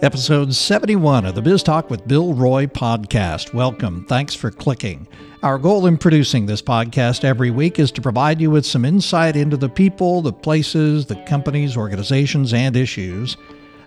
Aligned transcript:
Episode 0.00 0.54
71 0.54 1.26
of 1.26 1.34
the 1.34 1.42
Biz 1.42 1.64
Talk 1.64 1.90
with 1.90 2.06
Bill 2.06 2.32
Roy 2.32 2.66
podcast. 2.66 3.52
Welcome. 3.52 4.04
Thanks 4.06 4.32
for 4.32 4.52
clicking. 4.52 5.08
Our 5.42 5.58
goal 5.58 5.86
in 5.86 5.98
producing 5.98 6.46
this 6.46 6.62
podcast 6.62 7.24
every 7.24 7.50
week 7.50 7.80
is 7.80 7.90
to 7.90 8.00
provide 8.00 8.40
you 8.40 8.48
with 8.48 8.64
some 8.64 8.84
insight 8.84 9.34
into 9.34 9.56
the 9.56 9.68
people, 9.68 10.22
the 10.22 10.32
places, 10.32 11.06
the 11.06 11.16
companies, 11.24 11.76
organizations, 11.76 12.54
and 12.54 12.76
issues 12.76 13.36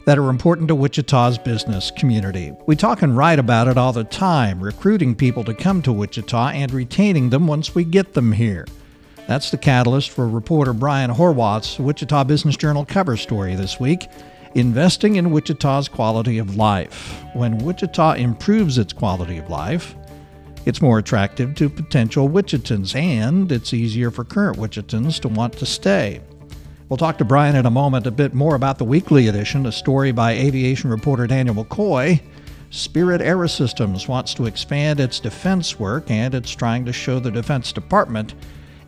that 0.06 0.20
are 0.20 0.30
important 0.30 0.68
to 0.68 0.76
Wichita's 0.76 1.38
business 1.38 1.92
community. 1.92 2.52
We 2.66 2.76
talk 2.76 3.04
and 3.04 3.16
write 3.16 3.40
about 3.40 3.70
it 3.70 3.78
all 3.78 3.94
the 3.94 4.04
time, 4.04 4.62
recruiting 4.62 5.16
people 5.16 5.46
to 5.46 5.54
come 5.54 5.82
to 5.84 5.94
Wichita 5.94 6.50
and 6.50 6.74
retaining 6.74 7.30
them 7.30 7.48
once 7.48 7.74
we 7.74 7.86
get 7.86 8.16
them 8.16 8.34
here. 8.34 8.68
That's 9.30 9.50
the 9.50 9.58
catalyst 9.58 10.10
for 10.10 10.28
reporter 10.28 10.74
Brian 10.74 11.12
Horwath's 11.12 11.80
Wichita 11.80 12.26
Business 12.26 12.58
Journal 12.58 12.84
cover 12.84 13.16
story 13.16 13.56
this 13.56 13.80
week 13.80 14.10
Investing 14.54 15.16
in 15.16 15.32
Wichita's 15.32 15.88
Quality 15.88 16.38
of 16.38 16.58
Life. 16.58 17.24
When 17.34 17.60
Wichita 17.60 18.16
improves 18.16 18.78
its 18.78 18.92
quality 18.92 19.38
of 19.38 19.50
life, 19.50 19.96
it's 20.66 20.82
more 20.82 21.00
attractive 21.00 21.56
to 21.56 21.70
potential 21.70 22.28
Wichitans 22.28 22.94
and 22.94 23.50
it's 23.50 23.74
easier 23.74 24.12
for 24.12 24.26
current 24.26 24.58
Wichitans 24.58 25.22
to 25.22 25.30
want 25.30 25.54
to 25.54 25.66
stay. 25.66 26.20
We'll 26.90 26.98
talk 26.98 27.18
to 27.20 27.26
Brian 27.26 27.56
in 27.56 27.66
a 27.66 27.72
moment 27.72 28.06
a 28.08 28.12
bit 28.12 28.34
more 28.34 28.56
about 28.56 28.78
the 28.78 28.84
weekly 28.84 29.30
edition, 29.30 29.66
a 29.66 29.72
story 29.72 30.12
by 30.12 30.34
aviation 30.34 30.90
reporter 30.90 31.28
Daniel 31.28 31.56
McCoy. 31.56 32.22
Spirit 32.72 33.22
Aerosystems 33.22 34.10
wants 34.10 34.34
to 34.34 34.48
expand 34.48 35.00
its 35.00 35.22
defense 35.22 35.80
work 35.80 36.12
and 36.12 36.36
it's 36.36 36.52
trying 36.52 36.84
to 36.84 36.92
show 36.92 37.22
the 37.22 37.32
Defense 37.32 37.72
Department 37.72 38.34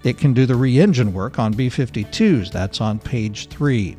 it 0.04 0.18
can 0.18 0.34
do 0.34 0.46
the 0.46 0.56
re 0.56 0.80
engine 0.80 1.14
work 1.14 1.40
on 1.40 1.54
B 1.54 1.70
52s. 1.70 2.52
That's 2.52 2.82
on 2.82 3.00
page 3.00 3.48
three. 3.48 3.96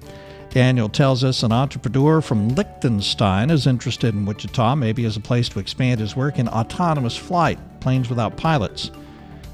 Daniel 0.54 0.88
tells 0.88 1.24
us 1.24 1.42
an 1.42 1.50
entrepreneur 1.50 2.20
from 2.20 2.50
Liechtenstein 2.50 3.50
is 3.50 3.66
interested 3.66 4.14
in 4.14 4.24
Wichita, 4.24 4.76
maybe 4.76 5.04
as 5.04 5.16
a 5.16 5.20
place 5.20 5.48
to 5.48 5.58
expand 5.58 5.98
his 5.98 6.14
work 6.14 6.38
in 6.38 6.46
autonomous 6.46 7.16
flight, 7.16 7.58
planes 7.80 8.08
without 8.08 8.36
pilots. 8.36 8.92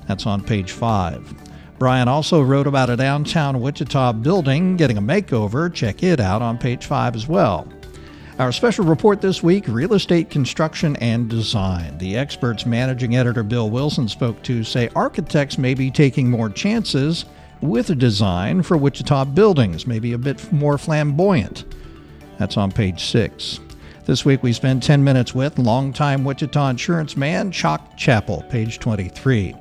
That's 0.06 0.26
on 0.26 0.44
page 0.44 0.72
5. 0.72 1.78
Brian 1.78 2.06
also 2.06 2.42
wrote 2.42 2.66
about 2.66 2.90
a 2.90 2.98
downtown 2.98 3.62
Wichita 3.62 4.12
building 4.12 4.76
getting 4.76 4.98
a 4.98 5.02
makeover. 5.02 5.72
Check 5.72 6.02
it 6.02 6.20
out 6.20 6.42
on 6.42 6.58
page 6.58 6.84
5 6.84 7.16
as 7.16 7.26
well. 7.26 7.66
Our 8.38 8.52
special 8.52 8.84
report 8.84 9.22
this 9.22 9.42
week 9.42 9.64
real 9.68 9.94
estate 9.94 10.28
construction 10.28 10.96
and 10.96 11.30
design. 11.30 11.96
The 11.96 12.14
experts 12.18 12.66
managing 12.66 13.16
editor 13.16 13.42
Bill 13.42 13.70
Wilson 13.70 14.06
spoke 14.06 14.42
to 14.42 14.62
say 14.62 14.90
architects 14.94 15.56
may 15.56 15.72
be 15.72 15.90
taking 15.90 16.28
more 16.28 16.50
chances 16.50 17.24
with 17.60 17.90
a 17.90 17.94
design 17.94 18.62
for 18.62 18.76
Wichita 18.76 19.24
buildings, 19.26 19.86
maybe 19.86 20.12
a 20.12 20.18
bit 20.18 20.52
more 20.52 20.78
flamboyant. 20.78 21.64
That's 22.38 22.56
on 22.56 22.72
page 22.72 23.04
6. 23.04 23.60
This 24.06 24.24
week 24.24 24.42
we 24.42 24.52
spend 24.52 24.82
10 24.82 25.04
minutes 25.04 25.34
with 25.34 25.58
longtime 25.58 26.24
Wichita 26.24 26.70
insurance 26.70 27.16
man 27.16 27.52
Chuck 27.52 27.96
Chapel, 27.96 28.42
page 28.48 28.78
23. 28.78 29.54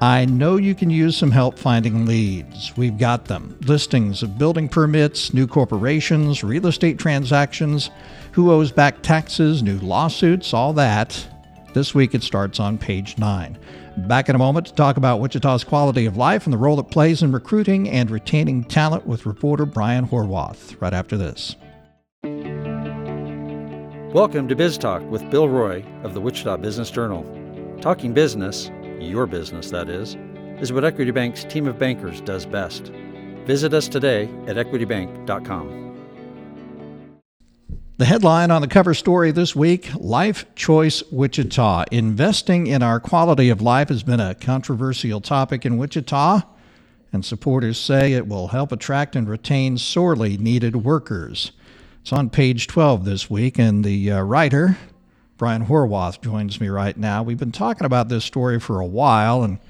I 0.00 0.26
know 0.26 0.56
you 0.56 0.74
can 0.74 0.90
use 0.90 1.16
some 1.16 1.30
help 1.30 1.58
finding 1.58 2.04
leads. 2.04 2.76
We've 2.76 2.98
got 2.98 3.24
them. 3.24 3.58
Listings 3.62 4.22
of 4.22 4.36
building 4.36 4.68
permits, 4.68 5.32
new 5.32 5.46
corporations, 5.46 6.44
real 6.44 6.66
estate 6.66 6.98
transactions, 6.98 7.90
who 8.32 8.52
owes 8.52 8.70
back 8.70 9.02
taxes, 9.02 9.62
new 9.62 9.78
lawsuits, 9.78 10.52
all 10.52 10.74
that. 10.74 11.26
This 11.72 11.94
week 11.94 12.14
it 12.14 12.22
starts 12.22 12.60
on 12.60 12.76
page 12.76 13.16
9. 13.16 13.56
Back 13.96 14.28
in 14.28 14.34
a 14.34 14.38
moment 14.38 14.66
to 14.66 14.74
talk 14.74 14.96
about 14.96 15.20
Wichita's 15.20 15.62
quality 15.62 16.04
of 16.04 16.16
life 16.16 16.46
and 16.46 16.52
the 16.52 16.58
role 16.58 16.80
it 16.80 16.90
plays 16.90 17.22
in 17.22 17.30
recruiting 17.30 17.88
and 17.88 18.10
retaining 18.10 18.64
talent 18.64 19.06
with 19.06 19.24
reporter 19.24 19.64
Brian 19.64 20.08
Horwath 20.08 20.80
right 20.80 20.92
after 20.92 21.16
this. 21.16 21.54
Welcome 24.12 24.48
to 24.48 24.56
Biz 24.56 24.78
Talk 24.78 25.02
with 25.10 25.30
Bill 25.30 25.48
Roy 25.48 25.84
of 26.02 26.12
the 26.12 26.20
Wichita 26.20 26.56
Business 26.56 26.90
Journal. 26.90 27.24
Talking 27.80 28.12
business, 28.12 28.68
your 28.98 29.26
business 29.26 29.70
that 29.70 29.88
is, 29.88 30.16
is 30.60 30.72
what 30.72 30.84
Equity 30.84 31.12
Bank's 31.12 31.44
team 31.44 31.68
of 31.68 31.78
bankers 31.78 32.20
does 32.20 32.46
best. 32.46 32.86
Visit 33.46 33.74
us 33.74 33.86
today 33.86 34.24
at 34.48 34.56
equitybank.com. 34.56 35.93
The 37.96 38.06
headline 38.06 38.50
on 38.50 38.60
the 38.60 38.66
cover 38.66 38.92
story 38.92 39.30
this 39.30 39.54
week 39.54 39.88
Life 39.94 40.52
Choice 40.56 41.04
Wichita. 41.12 41.84
Investing 41.92 42.66
in 42.66 42.82
our 42.82 42.98
quality 42.98 43.50
of 43.50 43.62
life 43.62 43.88
has 43.88 44.02
been 44.02 44.18
a 44.18 44.34
controversial 44.34 45.20
topic 45.20 45.64
in 45.64 45.76
Wichita, 45.76 46.40
and 47.12 47.24
supporters 47.24 47.78
say 47.78 48.12
it 48.12 48.26
will 48.26 48.48
help 48.48 48.72
attract 48.72 49.14
and 49.14 49.28
retain 49.28 49.78
sorely 49.78 50.36
needed 50.36 50.74
workers. 50.74 51.52
It's 52.00 52.12
on 52.12 52.30
page 52.30 52.66
12 52.66 53.04
this 53.04 53.30
week, 53.30 53.60
and 53.60 53.84
the 53.84 54.10
uh, 54.10 54.22
writer, 54.22 54.76
Brian 55.38 55.66
Horwath, 55.66 56.20
joins 56.20 56.60
me 56.60 56.66
right 56.66 56.96
now. 56.96 57.22
We've 57.22 57.38
been 57.38 57.52
talking 57.52 57.84
about 57.84 58.08
this 58.08 58.24
story 58.24 58.58
for 58.58 58.80
a 58.80 58.86
while 58.86 59.44
and 59.44 59.60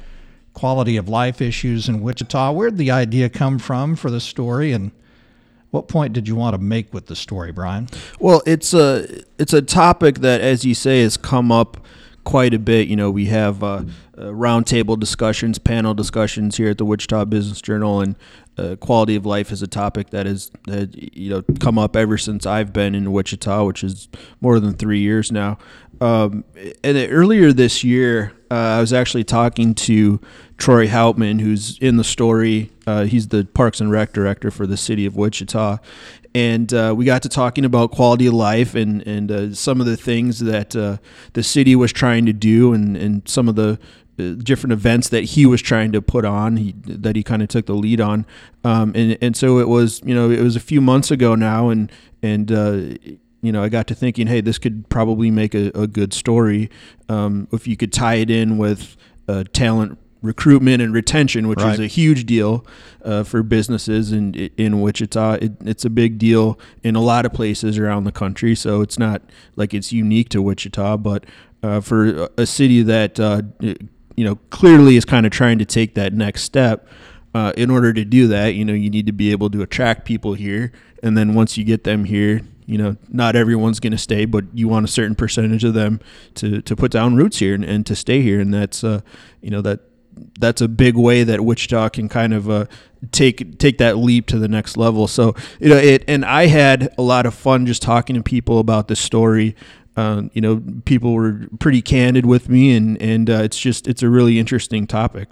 quality 0.55 0.97
of 0.97 1.11
life 1.11 1.43
issues 1.43 1.91
in 1.91 2.01
Wichita. 2.01 2.53
Where'd 2.53 2.79
the 2.79 2.91
idea 2.91 3.29
come 3.29 3.59
from 3.59 3.97
for 3.97 4.11
the 4.11 4.19
story? 4.19 4.73
And 4.73 4.93
what 5.75 5.89
point 5.89 6.13
did 6.13 6.29
you 6.29 6.37
want 6.37 6.55
to 6.55 6.63
make 6.63 6.95
with 6.95 7.07
the 7.07 7.17
story, 7.17 7.51
Brian? 7.51 7.89
Well, 8.21 8.43
it's 8.47 8.73
a 8.73 9.25
it's 9.39 9.53
a 9.53 9.61
topic 9.61 10.21
that, 10.21 10.41
as 10.41 10.65
you 10.65 10.73
say, 10.73 11.03
has 11.03 11.17
come 11.17 11.51
up 11.51 11.85
quite 12.25 12.55
a 12.55 12.59
bit. 12.59 12.89
You 12.89 12.97
know, 12.97 13.11
we 13.11 13.27
have 13.27 13.63
uh, 13.63 13.67
uh, 13.67 13.83
roundtable 14.17 14.99
discussions, 14.99 15.59
panel 15.59 15.95
discussions 15.95 16.57
here 16.57 16.71
at 16.71 16.79
the 16.79 16.85
Wichita 16.85 17.27
Business 17.27 17.61
Journal, 17.61 18.01
and 18.01 18.17
uh, 18.57 18.77
quality 18.77 19.17
of 19.17 19.27
life 19.27 19.51
is 19.51 19.63
a 19.63 19.67
topic 19.67 20.11
that 20.11 20.27
has 20.27 20.51
you 20.67 21.31
know 21.31 21.43
come 21.61 21.79
up 21.79 21.97
ever 21.97 22.19
since 22.19 22.47
I've 22.47 22.73
been 22.73 22.95
in 22.95 23.13
Wichita, 23.13 23.65
which 23.65 23.85
is 23.85 24.09
more 24.41 24.61
than 24.61 24.75
three 24.75 25.01
years 25.01 25.31
now. 25.31 25.59
Um, 26.01 26.45
and 26.83 26.97
earlier 27.11 27.53
this 27.53 27.85
year, 27.85 28.33
uh, 28.51 28.55
I 28.55 28.81
was 28.81 28.93
actually 28.93 29.25
talking 29.25 29.75
to 29.75 30.21
Troy 30.57 30.87
Houtman, 30.87 31.41
who's 31.41 31.79
in 31.79 31.97
the 31.97 32.05
story. 32.05 32.71
Uh, 32.87 33.05
he's 33.05 33.29
the 33.29 33.45
Parks 33.45 33.81
and 33.81 33.91
Rec 33.91 34.13
director 34.13 34.51
for 34.51 34.67
the 34.67 34.77
city 34.77 35.07
of 35.07 35.17
Wichita, 35.17 35.79
and 36.35 36.73
uh, 36.75 36.95
we 36.97 37.05
got 37.05 37.23
to 37.23 37.29
talking 37.29 37.65
about 37.65 37.93
quality 37.93 38.27
of 38.27 38.35
life 38.35 38.75
and 38.75 39.07
and 39.07 39.31
uh, 39.31 39.55
some 39.55 39.81
of 39.81 39.87
the 39.87 39.97
things 39.97 40.41
that 40.41 40.75
uh, 40.75 40.99
the 41.35 41.43
city 41.43 41.77
was 41.77 41.93
trying 41.93 42.27
to 42.27 42.33
do, 42.33 42.73
and 42.73 42.97
and 42.97 43.29
some 43.29 43.49
of 43.49 43.55
the 43.55 43.79
uh, 44.19 44.35
different 44.39 44.73
events 44.73 45.09
that 45.09 45.25
he 45.25 45.47
was 45.47 45.63
trying 45.63 45.93
to 45.93 46.03
put 46.03 46.25
on 46.25 46.57
he, 46.57 46.75
that 46.87 47.17
he 47.17 47.23
kind 47.23 47.43
of 47.43 47.49
took 47.49 47.67
the 47.67 47.75
lead 47.75 48.01
on. 48.01 48.27
Um, 48.65 48.93
and 48.95 49.17
and 49.21 49.37
so 49.37 49.59
it 49.59 49.69
was 49.69 50.01
you 50.05 50.15
know 50.15 50.31
it 50.31 50.41
was 50.41 50.57
a 50.57 50.61
few 50.61 50.81
months 50.81 51.11
ago 51.11 51.35
now 51.35 51.69
and 51.69 51.91
and 52.23 52.51
uh, 52.51 52.81
you 53.43 53.53
know 53.53 53.63
I 53.63 53.69
got 53.69 53.87
to 53.89 53.95
thinking 53.95 54.27
hey 54.27 54.41
this 54.41 54.59
could 54.59 54.89
probably 54.89 55.31
make 55.31 55.55
a, 55.55 55.71
a 55.75 55.87
good 55.87 56.13
story. 56.13 56.69
Um, 57.09 57.47
if 57.53 57.69
you 57.69 57.77
could 57.77 57.93
tie 57.93 58.17
it 58.17 58.31
in 58.31 58.59
with 58.59 58.97
uh, 59.29 59.45
talent 59.53 59.99
recruitment 60.25 60.81
and 60.81 60.95
retention, 60.95 61.47
which 61.47 61.61
right. 61.61 61.75
is 61.75 61.81
a 61.81 61.87
huge 61.87 62.25
deal 62.25 62.67
uh, 63.05 63.23
for 63.23 63.43
businesses 63.43 64.11
in 64.11 64.35
in 64.57 64.81
Wichita. 64.81 65.35
It, 65.35 65.53
it's 65.61 65.85
a 65.85 65.91
big 65.91 66.19
deal 66.19 66.59
in 66.83 66.97
a 66.97 67.01
lot 67.01 67.27
of 67.27 67.33
places 67.33 67.79
around 67.79 68.05
the 68.05 68.13
country, 68.13 68.55
so 68.55 68.81
it's 68.81 68.99
not 68.99 69.23
like 69.55 69.75
it's 69.75 69.93
unique 69.93 70.31
to 70.31 70.43
Wichita. 70.43 70.97
But 70.97 71.25
uh, 71.63 71.81
for 71.81 72.29
a 72.39 72.47
city 72.47 72.83
that 72.83 73.21
uh, 73.21 73.43
you 73.61 74.25
know 74.25 74.37
clearly 74.51 74.97
is 74.97 75.05
kind 75.05 75.27
of 75.27 75.33
trying 75.33 75.59
to 75.59 75.65
take 75.65 75.95
that 75.95 76.13
next 76.13 76.43
step. 76.43 76.89
Uh, 77.35 77.53
in 77.57 77.69
order 77.69 77.93
to 77.93 78.05
do 78.05 78.29
that, 78.29 78.55
you 78.55 78.65
know, 78.65 78.73
you 78.73 78.89
need 78.89 79.07
to 79.07 79.13
be 79.13 79.33
able 79.33 79.51
to 79.51 79.61
attract 79.61 80.05
people 80.05 80.35
here, 80.35 80.71
and 81.03 81.19
then 81.19 81.35
once 81.35 81.59
you 81.59 81.65
get 81.65 81.83
them 81.83 82.05
here, 82.05 82.41
you 82.65 82.79
know, 82.79 82.97
not 83.09 83.35
everyone's 83.35 83.81
going 83.81 83.91
to 83.91 83.99
stay, 83.99 84.25
but 84.25 84.45
you 84.55 84.69
want 84.69 84.85
a 84.85 84.89
certain 84.89 85.17
percentage 85.17 85.65
of 85.65 85.75
them 85.75 85.99
to, 86.37 86.63
to 86.63 86.77
put 86.77 86.93
down 86.93 87.17
roots 87.17 87.39
here 87.39 87.55
and, 87.55 87.65
and 87.65 87.85
to 87.87 87.97
stay 87.97 88.23
here. 88.23 88.39
And 88.39 88.55
that's, 88.55 88.85
uh, 88.85 89.01
you 89.43 89.51
know, 89.51 89.61
that 89.63 89.81
that's 90.39 90.61
a 90.61 90.69
big 90.69 90.97
way 90.97 91.25
that 91.25 91.45
Wichita 91.45 91.91
can 91.91 92.09
kind 92.09 92.35
of 92.35 92.51
uh, 92.51 92.67
take 93.13 93.59
take 93.59 93.79
that 93.79 93.99
leap 93.99 94.27
to 94.27 94.39
the 94.39 94.49
next 94.49 94.77
level. 94.77 95.07
So 95.07 95.35
you 95.61 95.69
know 95.69 95.77
it, 95.77 96.05
and 96.09 96.25
I 96.25 96.47
had 96.47 96.95
a 96.99 97.03
lot 97.03 97.27
of 97.27 97.35
fun 97.35 97.67
just 97.67 97.83
talking 97.83 98.17
to 98.17 98.23
people 98.23 98.59
about 98.59 98.89
the 98.89 98.97
story. 98.97 99.57
Uh, 99.97 100.23
you 100.33 100.41
know, 100.41 100.61
people 100.85 101.15
were 101.15 101.47
pretty 101.61 101.81
candid 101.81 102.27
with 102.27 102.49
me, 102.49 102.75
and 102.75 103.01
and 103.01 103.31
uh, 103.31 103.43
it's 103.43 103.59
just 103.59 103.87
it's 103.87 104.03
a 104.03 104.09
really 104.09 104.39
interesting 104.39 104.87
topic. 104.87 105.29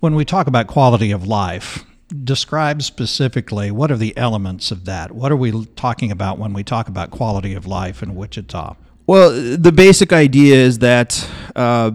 When 0.00 0.14
we 0.14 0.24
talk 0.24 0.46
about 0.46 0.66
quality 0.68 1.10
of 1.10 1.26
life, 1.26 1.84
describe 2.24 2.82
specifically 2.82 3.70
what 3.70 3.90
are 3.90 3.96
the 3.96 4.16
elements 4.16 4.70
of 4.70 4.84
that. 4.84 5.12
What 5.12 5.32
are 5.32 5.36
we 5.36 5.66
talking 5.76 6.10
about 6.10 6.38
when 6.38 6.52
we 6.52 6.64
talk 6.64 6.88
about 6.88 7.10
quality 7.10 7.54
of 7.54 7.66
life 7.66 8.02
in 8.02 8.14
Wichita? 8.14 8.76
Well, 9.06 9.30
the 9.56 9.72
basic 9.72 10.12
idea 10.12 10.56
is 10.56 10.80
that 10.80 11.26
uh, 11.56 11.92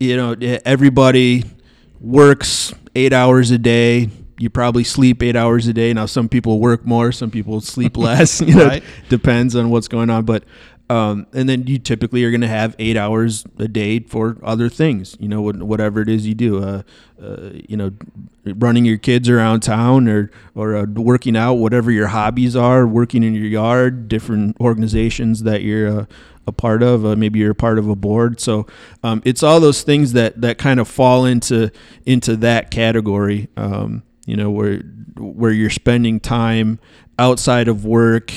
you 0.00 0.16
know, 0.16 0.34
everybody 0.64 1.44
works 2.00 2.74
eight 2.94 3.12
hours 3.12 3.50
a 3.50 3.58
day. 3.58 4.08
You 4.38 4.48
probably 4.48 4.84
sleep 4.84 5.22
eight 5.22 5.36
hours 5.36 5.68
a 5.68 5.74
day. 5.74 5.92
Now, 5.92 6.06
some 6.06 6.28
people 6.28 6.58
work 6.58 6.86
more, 6.86 7.12
some 7.12 7.30
people 7.30 7.60
sleep 7.60 7.96
less. 7.98 8.40
You 8.40 8.54
know, 8.56 8.66
right. 8.66 8.84
depends 9.10 9.54
on 9.54 9.70
what's 9.70 9.86
going 9.86 10.10
on. 10.10 10.24
But 10.24 10.44
Um, 10.90 11.28
and 11.32 11.48
then 11.48 11.68
you 11.68 11.78
typically 11.78 12.24
are 12.24 12.32
going 12.32 12.40
to 12.40 12.48
have 12.48 12.74
eight 12.80 12.96
hours 12.96 13.44
a 13.60 13.68
day 13.68 14.00
for 14.00 14.36
other 14.42 14.68
things, 14.68 15.16
you 15.20 15.28
know, 15.28 15.40
whatever 15.40 16.00
it 16.00 16.08
is 16.08 16.26
you 16.26 16.34
do, 16.34 16.60
uh, 16.60 16.82
uh, 17.22 17.50
you 17.68 17.76
know, 17.76 17.92
running 18.44 18.84
your 18.84 18.98
kids 18.98 19.28
around 19.28 19.60
town 19.60 20.08
or, 20.08 20.32
or 20.56 20.74
uh, 20.74 20.86
working 20.86 21.36
out, 21.36 21.54
whatever 21.54 21.92
your 21.92 22.08
hobbies 22.08 22.56
are, 22.56 22.88
working 22.88 23.22
in 23.22 23.34
your 23.34 23.46
yard, 23.46 24.08
different 24.08 24.56
organizations 24.60 25.44
that 25.44 25.62
you're 25.62 26.00
uh, 26.00 26.06
a 26.50 26.52
part 26.52 26.82
of. 26.82 27.06
Uh, 27.06 27.16
maybe 27.16 27.38
you're 27.38 27.52
a 27.52 27.54
part 27.54 27.78
of 27.78 27.88
a 27.88 27.96
board. 27.96 28.40
So 28.40 28.66
um, 29.02 29.22
it's 29.24 29.42
all 29.42 29.60
those 29.60 29.82
things 29.82 30.12
that, 30.12 30.40
that 30.42 30.58
kind 30.58 30.78
of 30.78 30.88
fall 30.88 31.24
into, 31.24 31.70
into 32.04 32.36
that 32.36 32.70
category, 32.70 33.48
um, 33.56 34.02
you 34.26 34.36
know, 34.36 34.50
where, 34.50 34.80
where 35.16 35.52
you're 35.52 35.70
spending 35.70 36.20
time 36.20 36.78
outside 37.18 37.68
of 37.68 37.84
work, 37.84 38.32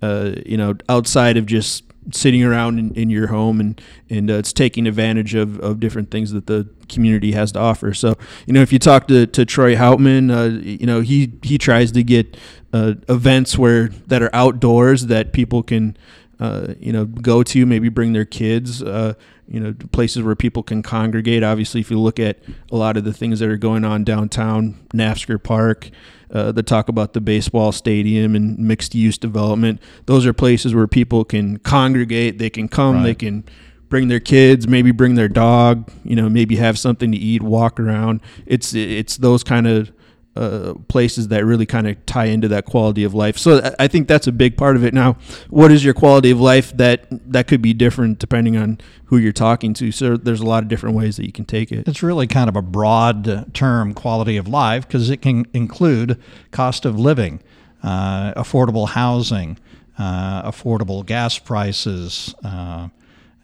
uh, 0.00 0.32
you 0.46 0.56
know, 0.56 0.74
outside 0.88 1.36
of 1.36 1.46
just 1.46 1.84
sitting 2.12 2.44
around 2.44 2.78
in, 2.78 2.94
in 2.94 3.10
your 3.10 3.28
home 3.28 3.60
and 3.60 3.80
and 4.10 4.30
uh, 4.30 4.34
it's 4.34 4.52
taking 4.52 4.86
advantage 4.86 5.34
of, 5.34 5.58
of 5.60 5.80
different 5.80 6.10
things 6.10 6.32
that 6.32 6.46
the 6.46 6.68
community 6.88 7.32
has 7.32 7.52
to 7.52 7.58
offer. 7.58 7.94
So 7.94 8.16
you 8.46 8.52
know 8.52 8.62
if 8.62 8.72
you 8.72 8.78
talk 8.78 9.08
to, 9.08 9.26
to 9.26 9.44
Troy 9.44 9.74
Houtman, 9.74 10.30
uh, 10.30 10.60
you 10.60 10.86
know 10.86 11.00
he 11.00 11.32
he 11.42 11.58
tries 11.58 11.92
to 11.92 12.02
get 12.02 12.36
uh, 12.72 12.94
events 13.08 13.56
where 13.56 13.88
that 14.06 14.22
are 14.22 14.30
outdoors 14.32 15.06
that 15.06 15.32
people 15.32 15.62
can 15.62 15.96
uh, 16.44 16.74
you 16.78 16.92
know 16.92 17.04
go 17.06 17.42
to 17.42 17.66
maybe 17.66 17.88
bring 17.88 18.12
their 18.12 18.24
kids. 18.24 18.82
Uh, 18.82 19.14
you 19.48 19.60
know 19.60 19.74
places 19.92 20.22
where 20.22 20.34
people 20.34 20.62
can 20.62 20.82
congregate. 20.82 21.42
Obviously, 21.42 21.80
if 21.80 21.90
you 21.90 21.98
look 21.98 22.18
at 22.18 22.38
a 22.70 22.76
lot 22.76 22.96
of 22.96 23.04
the 23.04 23.12
things 23.12 23.40
that 23.40 23.48
are 23.48 23.56
going 23.56 23.84
on 23.84 24.04
downtown, 24.04 24.86
Naftzger 24.94 25.42
Park 25.42 25.90
uh, 26.32 26.52
that 26.52 26.66
talk 26.66 26.88
about 26.88 27.12
the 27.12 27.20
baseball 27.20 27.72
stadium 27.72 28.34
and 28.34 28.58
mixed 28.58 28.94
use 28.94 29.18
development. 29.18 29.80
Those 30.06 30.26
are 30.26 30.32
places 30.32 30.74
where 30.74 30.86
people 30.86 31.24
can 31.24 31.58
congregate. 31.58 32.38
They 32.38 32.50
can 32.50 32.68
come. 32.68 32.96
Right. 32.96 33.04
They 33.04 33.14
can 33.14 33.44
bring 33.88 34.08
their 34.08 34.20
kids, 34.20 34.66
maybe 34.66 34.90
bring 34.90 35.14
their 35.14 35.28
dog. 35.28 35.90
You 36.04 36.16
know, 36.16 36.28
maybe 36.28 36.56
have 36.56 36.78
something 36.78 37.12
to 37.12 37.18
eat, 37.18 37.42
walk 37.42 37.78
around. 37.80 38.20
It's 38.46 38.74
it's 38.74 39.16
those 39.16 39.44
kind 39.44 39.66
of 39.66 39.92
uh, 40.36 40.74
places 40.88 41.28
that 41.28 41.44
really 41.44 41.66
kind 41.66 41.86
of 41.86 42.04
tie 42.06 42.24
into 42.24 42.48
that 42.48 42.64
quality 42.64 43.04
of 43.04 43.14
life. 43.14 43.38
So 43.38 43.72
I 43.78 43.86
think 43.86 44.08
that's 44.08 44.26
a 44.26 44.32
big 44.32 44.56
part 44.56 44.76
of 44.76 44.84
it. 44.84 44.92
Now, 44.92 45.16
what 45.48 45.70
is 45.70 45.84
your 45.84 45.94
quality 45.94 46.30
of 46.30 46.40
life? 46.40 46.76
That 46.76 47.06
that 47.30 47.46
could 47.46 47.62
be 47.62 47.72
different 47.72 48.18
depending 48.18 48.56
on 48.56 48.78
who 49.06 49.16
you're 49.16 49.32
talking 49.32 49.74
to. 49.74 49.92
So 49.92 50.16
there's 50.16 50.40
a 50.40 50.46
lot 50.46 50.62
of 50.62 50.68
different 50.68 50.96
ways 50.96 51.16
that 51.16 51.26
you 51.26 51.32
can 51.32 51.44
take 51.44 51.70
it. 51.70 51.86
It's 51.86 52.02
really 52.02 52.26
kind 52.26 52.48
of 52.48 52.56
a 52.56 52.62
broad 52.62 53.54
term, 53.54 53.94
quality 53.94 54.36
of 54.36 54.48
life, 54.48 54.88
because 54.88 55.10
it 55.10 55.22
can 55.22 55.46
include 55.52 56.20
cost 56.50 56.84
of 56.84 56.98
living, 56.98 57.40
uh, 57.82 58.34
affordable 58.34 58.88
housing, 58.88 59.58
uh, 59.98 60.50
affordable 60.50 61.06
gas 61.06 61.38
prices. 61.38 62.34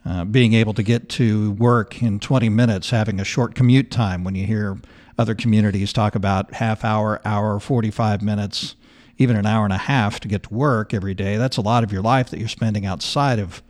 Uh, 0.02 0.25
being 0.25 0.55
able 0.55 0.73
to 0.73 0.82
get 0.82 1.11
to 1.11 1.52
work 1.52 2.02
in 2.02 2.19
20 2.19 2.49
minutes, 2.49 2.88
having 2.88 3.20
a 3.20 3.25
short 3.25 3.55
commute 3.55 3.91
time 3.91 4.25
when 4.25 4.35
you 4.35 4.47
hear 4.47 4.79
other 5.19 5.35
communities 5.35 5.93
talk 5.93 6.14
about 6.14 6.55
half 6.55 6.85
hour, 6.87 7.20
hour, 7.23 7.61
45 7.61 8.23
minutes, 8.23 8.76
even 9.19 9.37
an 9.37 9.44
hour 9.44 9.64
and 9.64 9.75
a 9.75 9.79
half 9.79 10.19
to 10.20 10.29
get 10.29 10.44
to 10.44 10.55
work 10.55 10.94
every 10.94 11.12
day. 11.12 11.37
That's 11.37 11.58
a 11.58 11.61
lot 11.61 11.85
of 11.85 11.93
your 11.93 12.00
life 12.00 12.31
that 12.31 12.38
you're 12.38 12.49
spending 12.49 12.87
outside 12.87 13.38
of, 13.38 13.62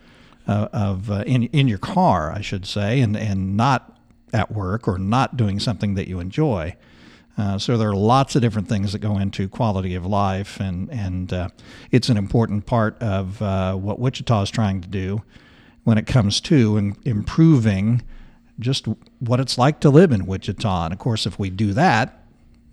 uh, 0.46 0.68
of 0.72 1.10
uh, 1.10 1.24
in, 1.26 1.44
in 1.46 1.66
your 1.66 1.78
car, 1.78 2.30
I 2.30 2.42
should 2.42 2.64
say, 2.64 3.00
and, 3.00 3.16
and 3.16 3.56
not 3.56 3.98
at 4.32 4.52
work 4.52 4.86
or 4.86 4.98
not 4.98 5.36
doing 5.36 5.58
something 5.58 5.94
that 5.94 6.06
you 6.06 6.20
enjoy. 6.20 6.76
Uh, 7.36 7.58
so 7.58 7.76
there 7.76 7.88
are 7.88 7.96
lots 7.96 8.36
of 8.36 8.42
different 8.42 8.68
things 8.68 8.92
that 8.92 9.00
go 9.00 9.18
into 9.18 9.48
quality 9.48 9.96
of 9.96 10.04
life, 10.04 10.60
and 10.60 10.90
and 10.90 11.32
uh, 11.32 11.48
it's 11.90 12.08
an 12.08 12.16
important 12.16 12.66
part 12.66 13.00
of 13.00 13.40
uh, 13.40 13.74
what 13.74 13.98
Wichita 13.98 14.42
is 14.42 14.50
trying 14.50 14.80
to 14.82 14.88
do 14.88 15.22
when 15.84 15.98
it 15.98 16.06
comes 16.06 16.40
to 16.42 16.76
in, 16.76 16.96
improving 17.04 18.02
just 18.58 18.86
what 19.18 19.40
it's 19.40 19.56
like 19.56 19.80
to 19.80 19.90
live 19.90 20.12
in 20.12 20.26
Wichita. 20.26 20.84
And 20.84 20.92
of 20.92 20.98
course, 20.98 21.26
if 21.26 21.38
we 21.38 21.50
do 21.50 21.72
that, 21.72 22.24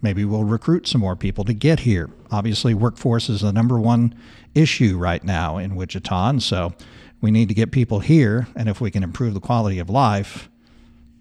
maybe 0.01 0.25
we'll 0.25 0.43
recruit 0.43 0.87
some 0.87 1.01
more 1.01 1.15
people 1.15 1.43
to 1.45 1.53
get 1.53 1.81
here. 1.81 2.09
Obviously, 2.31 2.73
workforce 2.73 3.29
is 3.29 3.41
the 3.41 3.53
number 3.53 3.79
one 3.79 4.13
issue 4.53 4.97
right 4.97 5.23
now 5.23 5.57
in 5.57 5.75
Wichita. 5.75 6.29
And 6.29 6.43
so 6.43 6.73
we 7.21 7.31
need 7.31 7.47
to 7.47 7.55
get 7.55 7.71
people 7.71 7.99
here. 7.99 8.47
And 8.55 8.67
if 8.67 8.81
we 8.81 8.91
can 8.91 9.03
improve 9.03 9.33
the 9.33 9.39
quality 9.39 9.79
of 9.79 9.89
life, 9.89 10.49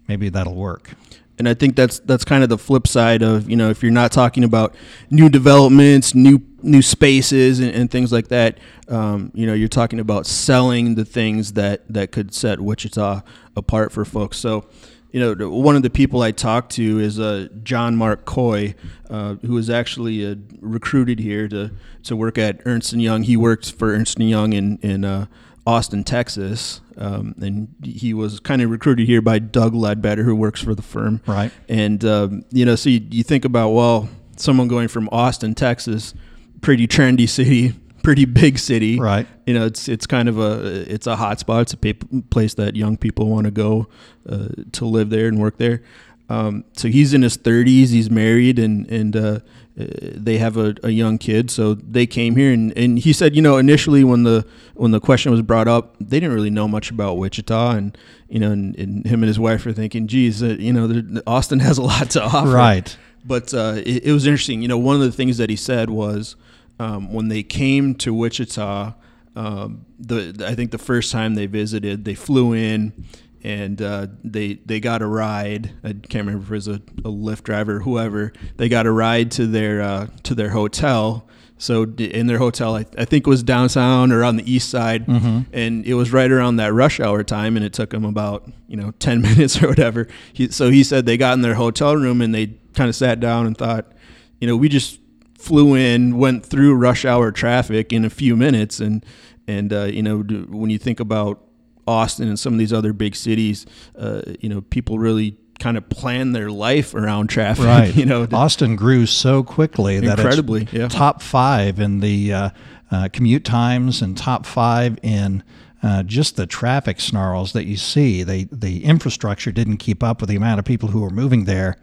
maybe 0.07 0.29
that'll 0.29 0.55
work 0.55 0.91
and 1.37 1.47
I 1.47 1.53
think 1.53 1.75
that's 1.75 1.99
that's 1.99 2.25
kind 2.25 2.43
of 2.43 2.49
the 2.49 2.57
flip 2.57 2.87
side 2.87 3.21
of 3.21 3.49
you 3.49 3.55
know 3.55 3.69
if 3.69 3.83
you're 3.83 3.91
not 3.91 4.11
talking 4.11 4.43
about 4.43 4.75
new 5.09 5.29
developments, 5.29 6.15
new 6.15 6.41
new 6.63 6.81
spaces, 6.81 7.59
and, 7.59 7.73
and 7.73 7.91
things 7.91 8.11
like 8.11 8.29
that, 8.29 8.57
um, 8.89 9.31
you 9.33 9.45
know 9.45 9.53
you're 9.53 9.67
talking 9.67 9.99
about 9.99 10.25
selling 10.25 10.95
the 10.95 11.05
things 11.05 11.53
that 11.53 11.81
that 11.91 12.11
could 12.11 12.33
set 12.33 12.59
Wichita 12.59 13.21
apart 13.55 13.91
for 13.91 14.05
folks. 14.05 14.37
So. 14.37 14.65
You 15.09 15.21
know, 15.21 15.49
one 15.49 15.77
of 15.77 15.83
the 15.83 15.89
people 15.89 16.21
I 16.21 16.31
talked 16.31 16.73
to 16.73 16.99
is 16.99 17.17
uh, 17.17 17.47
John 17.63 17.95
Mark 17.95 18.25
Coy, 18.25 18.75
uh, 19.09 19.35
who 19.35 19.53
was 19.53 19.69
actually 19.69 20.29
uh, 20.29 20.35
recruited 20.59 21.17
here 21.17 21.47
to, 21.47 21.71
to 22.03 22.15
work 22.15 22.37
at 22.37 22.59
Ernst 22.65 22.91
and 22.91 23.01
Young. 23.01 23.23
He 23.23 23.37
worked 23.37 23.71
for 23.71 23.93
Ernst 23.93 24.19
and 24.19 24.29
Young 24.29 24.51
in 24.51 24.77
in 24.79 25.05
uh, 25.05 25.27
Austin, 25.67 26.05
Texas, 26.05 26.79
um, 26.95 27.35
and 27.41 27.67
he 27.83 28.13
was 28.13 28.39
kind 28.39 28.61
of 28.61 28.71
recruited 28.71 29.05
here 29.05 29.21
by 29.21 29.37
Doug 29.37 29.75
Ledbetter, 29.75 30.23
who 30.23 30.33
works 30.33 30.63
for 30.63 30.73
the 30.73 30.81
firm. 30.81 31.19
Right. 31.27 31.51
And 31.67 32.05
um, 32.05 32.45
you 32.51 32.63
know, 32.63 32.77
so 32.77 32.89
you, 32.89 33.05
you, 33.09 33.21
think 33.21 33.43
about 33.43 33.71
well, 33.71 34.07
someone 34.37 34.69
going 34.69 34.87
from 34.87 35.09
Austin, 35.11 35.55
Texas, 35.55 36.13
pretty 36.61 36.87
trendy 36.87 37.27
city, 37.27 37.73
pretty 38.01 38.23
big 38.23 38.59
city. 38.59 38.97
Right. 38.97 39.27
You 39.45 39.55
know, 39.55 39.65
it's 39.65 39.89
it's 39.89 40.07
kind 40.07 40.29
of 40.29 40.39
a 40.39 40.89
it's 40.89 41.05
a 41.05 41.17
hot 41.17 41.41
spot. 41.41 41.63
It's 41.63 41.73
a 41.73 41.93
place 42.29 42.53
that 42.53 42.77
young 42.77 42.95
people 42.95 43.27
want 43.27 43.43
to 43.43 43.51
go 43.51 43.89
uh, 44.27 44.47
to 44.71 44.85
live 44.85 45.09
there 45.09 45.27
and 45.27 45.37
work 45.37 45.57
there. 45.57 45.83
Um, 46.29 46.63
so 46.77 46.87
he's 46.87 47.13
in 47.13 47.23
his 47.23 47.37
30s. 47.37 47.89
He's 47.89 48.09
married, 48.09 48.57
and 48.57 48.89
and 48.89 49.17
uh, 49.17 49.39
uh, 49.79 49.85
they 49.91 50.37
have 50.37 50.57
a, 50.57 50.75
a, 50.83 50.89
young 50.89 51.17
kid. 51.17 51.51
So 51.51 51.75
they 51.75 52.07
came 52.07 52.35
here, 52.35 52.51
and, 52.51 52.75
and 52.75 52.97
he 52.97 53.13
said, 53.13 53.35
you 53.35 53.41
know, 53.41 53.57
initially 53.57 54.03
when 54.03 54.23
the 54.23 54.45
when 54.73 54.91
the 54.91 54.99
question 54.99 55.31
was 55.31 55.41
brought 55.41 55.67
up, 55.67 55.95
they 55.99 56.19
didn't 56.19 56.33
really 56.33 56.49
know 56.49 56.67
much 56.67 56.89
about 56.89 57.17
Wichita, 57.17 57.71
and 57.71 57.97
you 58.27 58.39
know, 58.39 58.51
and, 58.51 58.75
and 58.77 59.05
him 59.05 59.21
and 59.21 59.27
his 59.27 59.37
wife 59.39 59.65
are 59.65 59.73
thinking, 59.73 60.07
geez, 60.07 60.41
uh, 60.41 60.55
you 60.59 60.73
know, 60.73 61.21
Austin 61.27 61.59
has 61.67 61.77
a 61.77 61.83
lot 61.83 62.09
to 62.11 62.23
offer. 62.23 62.49
Right. 62.49 62.97
But 63.23 63.53
uh, 63.53 63.75
it, 63.85 64.05
it, 64.05 64.11
was 64.13 64.25
interesting. 64.25 64.61
You 64.61 64.67
know, 64.67 64.77
one 64.77 64.95
of 64.95 65.01
the 65.01 65.11
things 65.11 65.37
that 65.37 65.49
he 65.49 65.55
said 65.55 65.89
was 65.89 66.35
um, 66.79 67.13
when 67.13 67.27
they 67.27 67.43
came 67.43 67.95
to 67.95 68.13
Wichita. 68.13 68.93
Um, 69.35 69.85
the 69.99 70.43
I 70.47 70.55
think 70.55 70.71
the 70.71 70.79
first 70.79 71.11
time 71.11 71.35
they 71.35 71.45
visited, 71.45 72.05
they 72.05 72.15
flew 72.15 72.53
in 72.53 73.05
and 73.47 73.81
uh, 73.81 74.07
they 74.25 74.55
they 74.65 74.81
got 74.81 75.01
a 75.01 75.07
ride. 75.07 75.71
I 75.81 75.93
can't 75.93 76.27
remember 76.27 76.43
if 76.43 76.51
it 76.51 76.53
was 76.53 76.67
a, 76.67 76.81
a 77.05 77.09
Lyft 77.09 77.43
driver, 77.43 77.77
or 77.77 77.79
whoever. 77.79 78.33
They 78.57 78.67
got 78.67 78.85
a 78.85 78.91
ride 78.91 79.31
to 79.31 79.47
their 79.47 79.81
uh, 79.81 80.07
to 80.23 80.35
their 80.35 80.49
hotel. 80.49 81.25
So 81.57 81.83
in 81.83 82.27
their 82.27 82.37
hotel, 82.37 82.75
I, 82.75 82.85
I, 82.99 83.05
think 83.05 83.25
it 83.25 83.29
was 83.29 83.41
downtown 83.41 84.11
or 84.11 84.23
on 84.23 84.35
the 84.35 84.51
east 84.51 84.69
side, 84.69 85.07
mm-hmm. 85.07 85.39
and 85.53 85.85
it 85.87 85.95
was 85.95 86.11
right 86.11 86.29
around 86.29 86.57
that 86.57 86.71
rush 86.73 86.99
hour 86.99 87.23
time, 87.23 87.55
and 87.55 87.65
it 87.65 87.71
took 87.71 87.91
them 87.91 88.03
about 88.03 88.51
you 88.67 88.75
know 88.75 88.91
ten 88.99 89.21
minutes 89.29 89.63
or 89.63 89.69
whatever. 89.69 90.09
He, 90.33 90.49
so 90.49 90.69
he 90.69 90.83
said 90.83 91.05
they 91.05 91.17
got 91.17 91.33
in 91.33 91.41
their 91.41 91.55
hotel 91.55 91.95
room 91.95 92.21
and 92.21 92.35
they 92.35 92.47
kind 92.73 92.89
of 92.89 92.95
sat 92.97 93.21
down 93.21 93.47
and 93.47 93.57
thought, 93.57 93.93
you 94.41 94.47
know, 94.47 94.57
we 94.57 94.67
just 94.67 94.99
flew 95.39 95.73
in, 95.73 96.17
went 96.17 96.45
through 96.45 96.75
rush 96.75 97.05
hour 97.05 97.31
traffic 97.31 97.93
in 97.93 98.03
a 98.03 98.09
few 98.09 98.35
minutes, 98.35 98.81
and 98.81 99.05
and 99.47 99.71
uh, 99.71 99.85
you 99.85 100.03
know 100.03 100.17
when 100.19 100.69
you 100.69 100.77
think 100.77 100.99
about 100.99 101.46
Austin 101.87 102.27
and 102.27 102.39
some 102.39 102.53
of 102.53 102.59
these 102.59 102.73
other 102.73 102.93
big 102.93 103.15
cities, 103.15 103.65
uh, 103.97 104.21
you 104.39 104.49
know, 104.49 104.61
people 104.61 104.99
really 104.99 105.37
kind 105.59 105.77
of 105.77 105.89
plan 105.89 106.33
their 106.33 106.51
life 106.51 106.93
around 106.93 107.27
traffic. 107.27 107.65
Right. 107.67 107.95
You 107.95 108.05
know, 108.05 108.27
Austin 108.31 108.75
grew 108.75 109.05
so 109.05 109.43
quickly 109.43 109.99
that 109.99 110.19
incredibly, 110.19 110.67
yeah. 110.71 110.87
top 110.87 111.21
five 111.21 111.79
in 111.79 111.99
the 111.99 112.33
uh, 112.33 112.49
uh, 112.91 113.09
commute 113.11 113.43
times 113.43 114.01
and 114.01 114.17
top 114.17 114.45
five 114.45 114.97
in. 115.01 115.43
Uh, 115.83 116.01
just 116.01 116.37
the 116.37 116.47
traffic 116.47 116.99
snarls 116.99 117.53
that 117.53 117.65
you 117.65 117.77
see, 117.77 118.23
they, 118.23 118.45
the 118.45 118.83
infrastructure 118.83 119.51
didn't 119.51 119.77
keep 119.77 120.01
up 120.01 120.19
with 120.19 120.27
the 120.27 120.35
amount 120.35 120.57
of 120.57 120.65
people 120.65 120.89
who 120.89 121.01
were 121.01 121.11
moving 121.11 121.45
there 121.45 121.77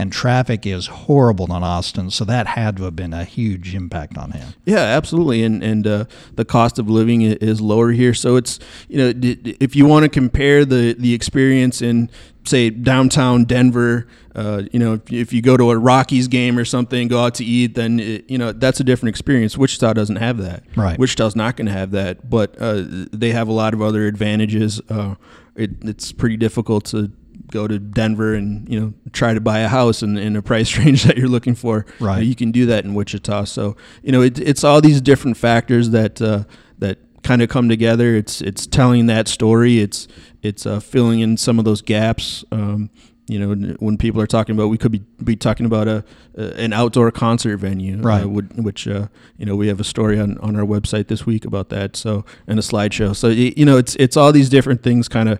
and 0.00 0.10
traffic 0.10 0.64
is 0.64 0.86
horrible 0.86 1.54
in 1.54 1.62
Austin, 1.62 2.10
so 2.10 2.24
that 2.24 2.46
had 2.46 2.78
to 2.78 2.84
have 2.84 2.96
been 2.96 3.12
a 3.12 3.24
huge 3.24 3.74
impact 3.74 4.16
on 4.16 4.30
him. 4.30 4.54
Yeah, 4.64 4.78
absolutely, 4.78 5.42
and 5.42 5.62
and 5.62 5.86
uh, 5.86 6.04
the 6.36 6.46
cost 6.46 6.78
of 6.78 6.88
living 6.88 7.20
is 7.20 7.60
lower 7.60 7.92
here, 7.92 8.14
so 8.14 8.36
it's 8.36 8.58
you 8.88 8.96
know 8.96 9.12
if 9.60 9.76
you 9.76 9.84
want 9.84 10.04
to 10.04 10.08
compare 10.08 10.64
the 10.64 10.94
the 10.98 11.12
experience 11.12 11.82
in 11.82 12.10
say 12.44 12.70
downtown 12.70 13.44
Denver, 13.44 14.08
uh, 14.34 14.62
you 14.72 14.78
know, 14.78 14.94
if, 14.94 15.12
if, 15.12 15.32
you 15.34 15.42
go 15.42 15.58
to 15.58 15.70
a 15.70 15.76
Rockies 15.76 16.26
game 16.26 16.58
or 16.58 16.64
something, 16.64 17.06
go 17.06 17.22
out 17.22 17.34
to 17.34 17.44
eat, 17.44 17.74
then 17.74 18.00
it, 18.00 18.30
you 18.30 18.38
know 18.38 18.52
that's 18.52 18.80
a 18.80 18.84
different 18.84 19.10
experience. 19.10 19.58
Wichita 19.58 19.92
doesn't 19.92 20.16
have 20.16 20.38
that. 20.38 20.64
Right. 20.76 20.98
Wichita's 20.98 21.36
not 21.36 21.56
going 21.56 21.66
to 21.66 21.72
have 21.72 21.90
that, 21.90 22.30
but 22.30 22.56
uh, 22.58 22.84
they 22.86 23.32
have 23.32 23.48
a 23.48 23.52
lot 23.52 23.74
of 23.74 23.82
other 23.82 24.06
advantages. 24.06 24.80
Uh, 24.88 25.16
it, 25.56 25.72
it's 25.82 26.10
pretty 26.10 26.38
difficult 26.38 26.86
to 26.86 27.12
go 27.50 27.68
to 27.68 27.78
Denver 27.78 28.34
and 28.34 28.68
you 28.68 28.80
know 28.80 28.94
try 29.12 29.34
to 29.34 29.40
buy 29.40 29.60
a 29.60 29.68
house 29.68 30.02
in, 30.02 30.16
in 30.16 30.36
a 30.36 30.42
price 30.42 30.76
range 30.78 31.04
that 31.04 31.16
you're 31.16 31.28
looking 31.28 31.54
for. 31.54 31.86
Right. 31.98 32.16
You, 32.16 32.20
know, 32.22 32.28
you 32.28 32.34
can 32.34 32.50
do 32.50 32.66
that 32.66 32.84
in 32.84 32.94
Wichita. 32.94 33.44
So 33.44 33.76
you 34.02 34.12
know 34.12 34.22
it, 34.22 34.38
it's 34.38 34.64
all 34.64 34.80
these 34.80 35.00
different 35.00 35.36
factors 35.36 35.90
that 35.90 36.20
uh, 36.20 36.44
that 36.78 36.98
kind 37.22 37.42
of 37.42 37.48
come 37.48 37.68
together. 37.68 38.16
It's 38.16 38.40
it's 38.40 38.66
telling 38.66 39.06
that 39.06 39.28
story. 39.28 39.80
It's 39.80 40.08
it's 40.42 40.66
uh, 40.66 40.80
filling 40.80 41.20
in 41.20 41.36
some 41.36 41.58
of 41.58 41.64
those 41.64 41.82
gaps. 41.82 42.44
Um, 42.52 42.90
you 43.30 43.38
know, 43.38 43.76
when 43.78 43.96
people 43.96 44.20
are 44.20 44.26
talking 44.26 44.56
about, 44.56 44.70
we 44.70 44.78
could 44.78 44.90
be, 44.90 45.04
be 45.22 45.36
talking 45.36 45.64
about 45.64 45.86
a, 45.86 46.04
an 46.34 46.72
outdoor 46.72 47.12
concert 47.12 47.58
venue, 47.58 48.00
uh, 48.00 48.02
right? 48.02 48.24
Uh, 48.24 48.28
which 48.28 48.88
uh, 48.88 49.06
you 49.36 49.46
know 49.46 49.54
we 49.54 49.68
have 49.68 49.78
a 49.78 49.84
story 49.84 50.18
on, 50.18 50.36
on 50.38 50.56
our 50.56 50.66
website 50.66 51.06
this 51.06 51.26
week 51.26 51.44
about 51.44 51.68
that. 51.68 51.94
So 51.94 52.24
and 52.48 52.58
a 52.58 52.62
slideshow. 52.62 53.14
So 53.14 53.28
you 53.28 53.64
know, 53.64 53.76
it's 53.76 53.94
it's 53.96 54.16
all 54.16 54.32
these 54.32 54.48
different 54.48 54.82
things 54.82 55.06
kind 55.06 55.28
of 55.28 55.38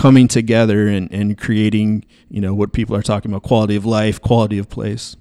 coming 0.00 0.26
together 0.26 0.88
and, 0.88 1.12
and 1.12 1.36
creating 1.36 2.02
you 2.30 2.40
know 2.40 2.54
what 2.54 2.72
people 2.72 2.96
are 2.96 3.02
talking 3.02 3.30
about: 3.30 3.42
quality 3.42 3.76
of 3.76 3.84
life, 3.84 4.20
quality 4.20 4.56
of 4.56 4.68
place. 4.70 5.14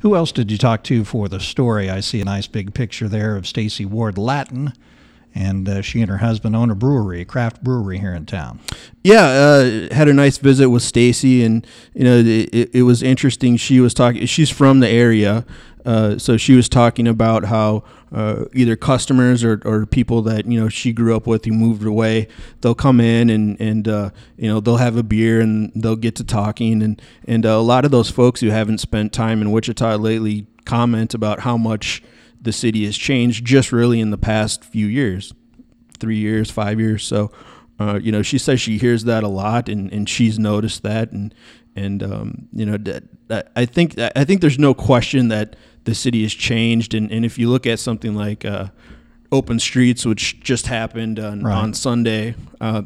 Who 0.00 0.16
else 0.16 0.32
did 0.32 0.50
you 0.50 0.58
talk 0.58 0.82
to 0.84 1.04
for 1.04 1.28
the 1.28 1.40
story? 1.40 1.88
I 1.88 2.00
see 2.00 2.20
a 2.20 2.24
nice 2.24 2.48
big 2.48 2.74
picture 2.74 3.08
there 3.08 3.36
of 3.36 3.46
Stacy 3.46 3.84
Ward 3.86 4.18
Latin 4.18 4.72
and 5.34 5.68
uh, 5.68 5.82
she 5.82 6.00
and 6.00 6.10
her 6.10 6.18
husband 6.18 6.54
own 6.54 6.70
a 6.70 6.74
brewery, 6.74 7.20
a 7.20 7.24
craft 7.24 7.62
brewery 7.62 7.98
here 7.98 8.14
in 8.14 8.24
town. 8.24 8.60
Yeah, 9.02 9.24
uh, 9.24 9.94
had 9.94 10.08
a 10.08 10.12
nice 10.12 10.38
visit 10.38 10.70
with 10.70 10.82
Stacy, 10.82 11.42
and 11.42 11.66
you 11.92 12.04
know 12.04 12.18
it, 12.18 12.70
it, 12.72 12.82
was 12.82 13.02
interesting. 13.02 13.56
She 13.56 13.80
was 13.80 13.94
talking. 13.94 14.26
She's 14.26 14.50
from 14.50 14.80
the 14.80 14.88
area, 14.88 15.44
uh, 15.84 16.18
so 16.18 16.36
she 16.36 16.54
was 16.54 16.68
talking 16.68 17.06
about 17.06 17.44
how 17.44 17.84
uh, 18.12 18.44
either 18.54 18.76
customers 18.76 19.44
or, 19.44 19.60
or 19.64 19.86
people 19.86 20.22
that 20.22 20.46
you 20.46 20.58
know 20.58 20.68
she 20.68 20.92
grew 20.92 21.14
up 21.14 21.26
with 21.26 21.44
who 21.44 21.52
moved 21.52 21.84
away, 21.84 22.28
they'll 22.60 22.74
come 22.74 23.00
in 23.00 23.28
and 23.28 23.60
and 23.60 23.88
uh, 23.88 24.10
you 24.36 24.48
know 24.48 24.60
they'll 24.60 24.78
have 24.78 24.96
a 24.96 25.02
beer 25.02 25.40
and 25.40 25.72
they'll 25.74 25.96
get 25.96 26.16
to 26.16 26.24
talking, 26.24 26.82
and 26.82 27.02
and 27.26 27.44
a 27.44 27.58
lot 27.58 27.84
of 27.84 27.90
those 27.90 28.10
folks 28.10 28.40
who 28.40 28.50
haven't 28.50 28.78
spent 28.78 29.12
time 29.12 29.42
in 29.42 29.50
Wichita 29.50 29.96
lately 29.96 30.46
comment 30.64 31.12
about 31.14 31.40
how 31.40 31.56
much 31.56 32.02
the 32.40 32.52
city 32.52 32.84
has 32.84 32.96
changed 32.96 33.44
just 33.44 33.72
really 33.72 34.00
in 34.00 34.10
the 34.10 34.18
past 34.18 34.64
few 34.64 34.86
years, 34.86 35.32
three 35.98 36.18
years, 36.18 36.50
five 36.50 36.78
years. 36.78 37.04
So, 37.04 37.32
uh, 37.80 37.98
you 38.02 38.12
know, 38.12 38.22
she 38.22 38.38
says 38.38 38.60
she 38.60 38.78
hears 38.78 39.04
that 39.04 39.24
a 39.24 39.28
lot, 39.28 39.68
and, 39.68 39.90
and 39.92 40.08
she's 40.08 40.38
noticed 40.38 40.82
that, 40.82 41.10
and 41.10 41.34
and 41.76 42.02
um, 42.02 42.48
you 42.52 42.66
know, 42.66 42.78
I 43.56 43.64
think 43.64 43.98
I 43.98 44.24
think 44.24 44.40
there's 44.40 44.58
no 44.58 44.74
question 44.74 45.28
that 45.28 45.56
the 45.84 45.94
city 45.94 46.22
has 46.22 46.32
changed, 46.32 46.94
and, 46.94 47.10
and 47.10 47.24
if 47.24 47.38
you 47.38 47.50
look 47.50 47.66
at 47.66 47.78
something 47.78 48.14
like 48.14 48.44
uh, 48.44 48.68
open 49.32 49.58
streets, 49.58 50.06
which 50.06 50.40
just 50.40 50.66
happened 50.66 51.18
on, 51.18 51.42
right. 51.42 51.54
on 51.54 51.74
Sunday. 51.74 52.34
Uh, 52.60 52.82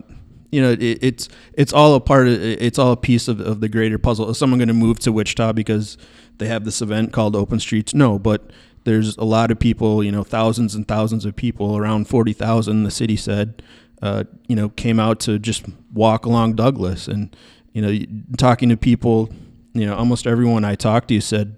you 0.51 0.63
know, 0.63 0.73
it, 0.73 0.99
it's 1.03 1.29
it's 1.53 1.75
all 1.75 1.95
a 1.95 2.01
part 2.01 2.27
of 2.27 2.33
it's 2.33 2.79
all 2.79 2.93
a 2.93 2.97
piece 2.97 3.29
of, 3.29 3.39
of 3.39 3.61
the 3.61 3.69
greater 3.69 3.99
puzzle. 3.99 4.31
Is 4.31 4.39
someone 4.39 4.59
going 4.59 4.69
to 4.69 4.75
move 4.75 4.99
to 5.01 5.13
Wichita 5.13 5.53
because 5.53 5.99
they 6.39 6.47
have 6.47 6.65
this 6.65 6.81
event 6.81 7.13
called 7.13 7.37
Open 7.37 7.61
Streets? 7.61 7.93
No, 7.93 8.19
but 8.19 8.51
there's 8.85 9.17
a 9.19 9.25
lot 9.25 9.51
of 9.51 9.59
people, 9.59 10.03
you 10.03 10.11
know, 10.11 10.25
thousands 10.25 10.75
and 10.75 10.89
thousands 10.89 11.27
of 11.27 11.37
people, 11.37 11.77
around 11.77 12.09
40,000, 12.09 12.85
the 12.85 12.91
city 12.91 13.17
said, 13.17 13.63
uh, 14.01 14.25
you 14.47 14.57
know, 14.57 14.71
came 14.71 14.99
out 14.99 15.21
to 15.21 15.39
just 15.39 15.67
walk 15.93 16.25
along 16.25 16.55
Douglas. 16.55 17.07
And, 17.07 17.37
you 17.73 17.83
know, 17.83 17.99
talking 18.37 18.69
to 18.69 18.77
people, 18.77 19.31
you 19.75 19.87
know, 19.87 19.95
almost 19.95 20.27
everyone 20.27 20.65
I 20.65 20.75
talked 20.75 21.09
to 21.09 21.21
said, 21.21 21.57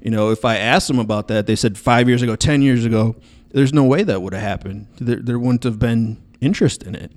you 0.00 0.10
know, 0.10 0.30
if 0.30 0.44
I 0.44 0.56
asked 0.56 0.88
them 0.88 0.98
about 0.98 1.28
that, 1.28 1.46
they 1.46 1.56
said 1.56 1.78
five 1.78 2.08
years 2.08 2.22
ago, 2.22 2.34
10 2.36 2.62
years 2.62 2.84
ago, 2.84 3.16
there's 3.52 3.72
no 3.72 3.84
way 3.84 4.02
that 4.02 4.22
would 4.22 4.32
have 4.32 4.42
happened. 4.42 4.88
There, 5.00 5.16
there 5.16 5.38
wouldn't 5.38 5.64
have 5.64 5.78
been 5.78 6.20
interest 6.40 6.82
in 6.82 6.94
it. 6.94 7.12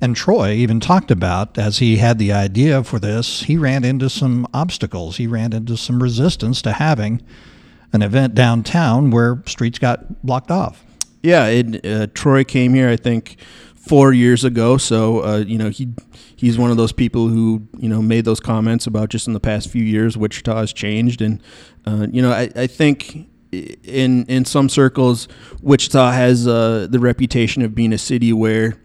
And 0.00 0.14
Troy 0.14 0.52
even 0.52 0.78
talked 0.78 1.10
about, 1.10 1.56
as 1.56 1.78
he 1.78 1.96
had 1.96 2.18
the 2.18 2.32
idea 2.32 2.84
for 2.84 2.98
this, 2.98 3.42
he 3.44 3.56
ran 3.56 3.84
into 3.84 4.10
some 4.10 4.46
obstacles. 4.52 5.16
He 5.16 5.26
ran 5.26 5.52
into 5.52 5.76
some 5.76 6.02
resistance 6.02 6.60
to 6.62 6.72
having 6.72 7.22
an 7.92 8.02
event 8.02 8.34
downtown 8.34 9.10
where 9.10 9.42
streets 9.46 9.78
got 9.78 10.22
blocked 10.24 10.50
off. 10.50 10.84
Yeah, 11.22 11.46
it, 11.46 11.86
uh, 11.86 12.06
Troy 12.14 12.44
came 12.44 12.74
here, 12.74 12.88
I 12.88 12.96
think, 12.96 13.36
four 13.86 14.12
years 14.12 14.44
ago. 14.44 14.76
So 14.76 15.20
uh, 15.24 15.38
you 15.38 15.58
know 15.58 15.70
he 15.70 15.88
he's 16.34 16.58
one 16.58 16.70
of 16.70 16.76
those 16.76 16.92
people 16.92 17.28
who 17.28 17.66
you 17.78 17.88
know 17.88 18.02
made 18.02 18.24
those 18.24 18.40
comments 18.40 18.86
about 18.86 19.08
just 19.08 19.26
in 19.26 19.32
the 19.32 19.40
past 19.40 19.70
few 19.70 19.82
years 19.82 20.16
Wichita 20.16 20.56
has 20.56 20.72
changed, 20.72 21.20
and 21.20 21.42
uh, 21.86 22.06
you 22.10 22.22
know 22.22 22.32
I, 22.32 22.50
I 22.54 22.66
think 22.66 23.28
in 23.52 24.26
in 24.26 24.44
some 24.44 24.68
circles 24.68 25.28
Wichita 25.62 26.12
has 26.12 26.46
uh, 26.46 26.86
the 26.90 26.98
reputation 26.98 27.62
of 27.62 27.74
being 27.74 27.92
a 27.92 27.98
city 27.98 28.32
where 28.32 28.76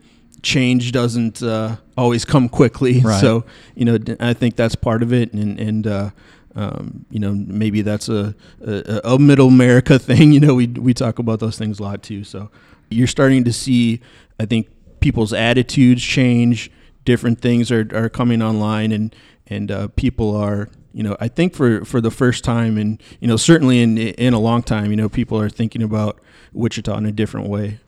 change 0.43 0.91
doesn't 0.91 1.43
uh, 1.43 1.77
always 1.98 2.25
come 2.25 2.50
quickly. 2.50 3.01
Right. 3.12 3.22
So 3.22 3.46
you 3.75 3.86
know 3.86 3.98
I 4.20 4.34
think 4.34 4.55
that's 4.55 4.75
part 4.75 5.03
of 5.03 5.13
it, 5.13 5.34
and 5.34 5.60
and 5.60 5.88
uh, 5.88 6.10
um, 6.55 7.05
you 7.10 7.20
know, 7.20 7.34
maybe 7.34 7.81
that's 7.81 8.10
a, 8.10 8.36
a, 8.65 9.01
a, 9.05 9.20
middle 9.20 9.48
America 9.48 9.98
thing. 10.10 10.34
You 10.34 10.41
know, 10.41 10.53
we, 10.53 10.67
we 10.67 10.93
talk 10.93 11.17
about 11.17 11.39
those 11.39 11.58
things 11.58 11.79
a 11.79 11.84
lot 11.84 12.03
too. 12.03 12.25
So 12.25 12.51
you're 12.89 13.08
starting 13.08 13.46
to 13.46 13.53
see, 13.53 14.01
I 14.38 14.46
think, 14.46 14.67
people's 15.01 15.34
attitudes 15.34 16.01
change. 16.01 16.72
Different 17.03 17.41
things 17.41 17.72
are, 17.72 17.88
are 17.93 18.10
coming 18.10 18.41
online, 18.41 18.91
and 18.91 19.13
and 19.48 19.70
uh, 19.70 19.88
people 19.89 20.36
are, 20.36 20.70
you 20.93 21.03
know, 21.03 21.17
I 21.20 21.27
think 21.27 21.53
for, 21.53 21.84
for 21.84 22.00
the 22.00 22.12
first 22.12 22.43
time, 22.43 22.77
and 22.77 23.01
you 23.20 23.27
know, 23.27 23.36
certainly 23.36 23.81
in 23.81 23.98
in 23.98 24.34
a 24.34 24.39
long 24.39 24.63
time, 24.63 24.91
you 24.91 24.96
know, 24.96 25.10
people 25.10 25.39
are 25.39 25.50
thinking 25.50 25.84
about 25.84 26.20
Wichita 26.53 26.96
in 26.98 27.05
a 27.05 27.12
different 27.12 27.50
way. 27.50 27.79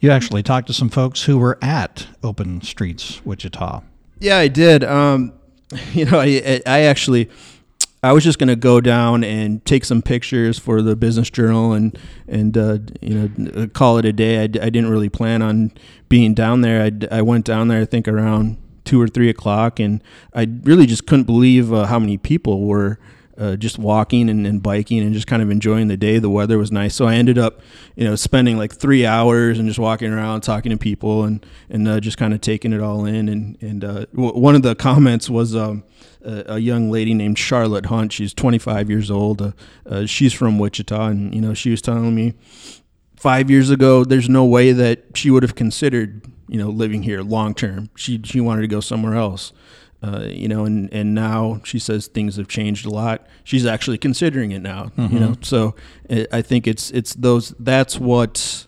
You 0.00 0.10
actually 0.10 0.42
talked 0.42 0.66
to 0.66 0.72
some 0.72 0.88
folks 0.88 1.22
who 1.24 1.38
were 1.38 1.58
at 1.62 2.08
Open 2.24 2.60
Streets 2.62 3.24
Wichita. 3.24 3.82
Yeah, 4.18 4.38
I 4.38 4.48
did. 4.48 4.82
Um, 4.82 5.34
you 5.92 6.06
know, 6.06 6.18
I 6.18 6.60
I 6.66 6.80
actually 6.80 7.30
I 8.04 8.12
was 8.12 8.24
just 8.24 8.40
going 8.40 8.48
to 8.48 8.56
go 8.56 8.80
down 8.80 9.22
and 9.22 9.64
take 9.64 9.84
some 9.84 10.02
pictures 10.02 10.58
for 10.58 10.82
the 10.82 10.96
business 10.96 11.30
journal 11.30 11.72
and 11.72 11.96
and 12.26 12.56
uh, 12.58 12.78
you 13.00 13.14
know 13.14 13.68
call 13.68 13.98
it 13.98 14.04
a 14.04 14.12
day. 14.12 14.40
I, 14.40 14.42
I 14.42 14.46
didn't 14.46 14.90
really 14.90 15.08
plan 15.08 15.40
on 15.40 15.72
being 16.08 16.34
down 16.34 16.62
there. 16.62 16.82
I, 16.82 17.18
I 17.18 17.22
went 17.22 17.44
down 17.44 17.68
there 17.68 17.82
I 17.82 17.84
think 17.84 18.08
around 18.08 18.56
two 18.84 19.00
or 19.00 19.06
three 19.06 19.28
o'clock, 19.28 19.78
and 19.78 20.02
I 20.34 20.48
really 20.64 20.86
just 20.86 21.06
couldn't 21.06 21.24
believe 21.24 21.72
uh, 21.72 21.86
how 21.86 22.00
many 22.00 22.18
people 22.18 22.62
were 22.62 22.98
uh, 23.38 23.56
just 23.56 23.78
walking 23.78 24.28
and, 24.28 24.46
and, 24.46 24.62
biking 24.62 25.00
and 25.00 25.14
just 25.14 25.26
kind 25.26 25.42
of 25.42 25.50
enjoying 25.50 25.88
the 25.88 25.96
day. 25.96 26.18
The 26.18 26.30
weather 26.30 26.58
was 26.58 26.70
nice, 26.70 26.94
so 26.94 27.06
I 27.06 27.14
ended 27.14 27.38
up, 27.38 27.60
you 27.96 28.04
know, 28.04 28.14
spending 28.14 28.58
like 28.58 28.74
three 28.74 29.06
hours 29.06 29.58
and 29.58 29.66
just 29.66 29.78
walking 29.78 30.12
around, 30.12 30.42
talking 30.42 30.70
to 30.70 30.76
people, 30.76 31.24
and 31.24 31.44
and 31.70 31.88
uh, 31.88 32.00
just 32.00 32.18
kind 32.18 32.34
of 32.34 32.40
taking 32.40 32.72
it 32.72 32.80
all 32.80 33.04
in. 33.06 33.28
And 33.28 33.62
and 33.62 33.84
uh, 33.84 34.06
w- 34.14 34.38
one 34.38 34.54
of 34.54 34.62
the 34.62 34.74
comments 34.74 35.30
was 35.30 35.56
um, 35.56 35.84
a, 36.24 36.54
a, 36.54 36.58
young 36.58 36.90
lady 36.90 37.14
named 37.14 37.38
Charlotte 37.38 37.86
Hunt. 37.86 38.12
She's 38.12 38.34
25 38.34 38.90
years 38.90 39.10
old. 39.10 39.40
Uh, 39.40 39.52
uh, 39.86 40.06
she's 40.06 40.32
from 40.32 40.58
Wichita, 40.58 41.06
and 41.06 41.34
you 41.34 41.40
know, 41.40 41.54
she 41.54 41.70
was 41.70 41.80
telling 41.80 42.14
me 42.14 42.34
five 43.22 43.48
years 43.48 43.70
ago, 43.70 44.04
there's 44.04 44.28
no 44.28 44.44
way 44.44 44.72
that 44.72 45.04
she 45.14 45.30
would 45.30 45.44
have 45.44 45.54
considered, 45.54 46.26
you 46.48 46.58
know, 46.58 46.68
living 46.68 47.04
here 47.04 47.22
long 47.22 47.54
term. 47.54 47.88
She 47.96 48.20
she 48.24 48.40
wanted 48.40 48.62
to 48.62 48.68
go 48.68 48.80
somewhere 48.80 49.14
else. 49.14 49.52
Uh, 50.02 50.26
you 50.28 50.48
know, 50.48 50.64
and, 50.64 50.92
and 50.92 51.14
now 51.14 51.60
she 51.62 51.78
says 51.78 52.08
things 52.08 52.36
have 52.36 52.48
changed 52.48 52.84
a 52.84 52.90
lot. 52.90 53.24
She's 53.44 53.64
actually 53.64 53.98
considering 53.98 54.50
it 54.50 54.60
now, 54.60 54.90
mm-hmm. 54.98 55.14
you 55.14 55.20
know. 55.20 55.36
So 55.42 55.76
it, 56.08 56.26
I 56.32 56.42
think 56.42 56.66
it's 56.66 56.90
it's 56.90 57.14
those 57.14 57.50
that's 57.60 58.00
what 58.00 58.66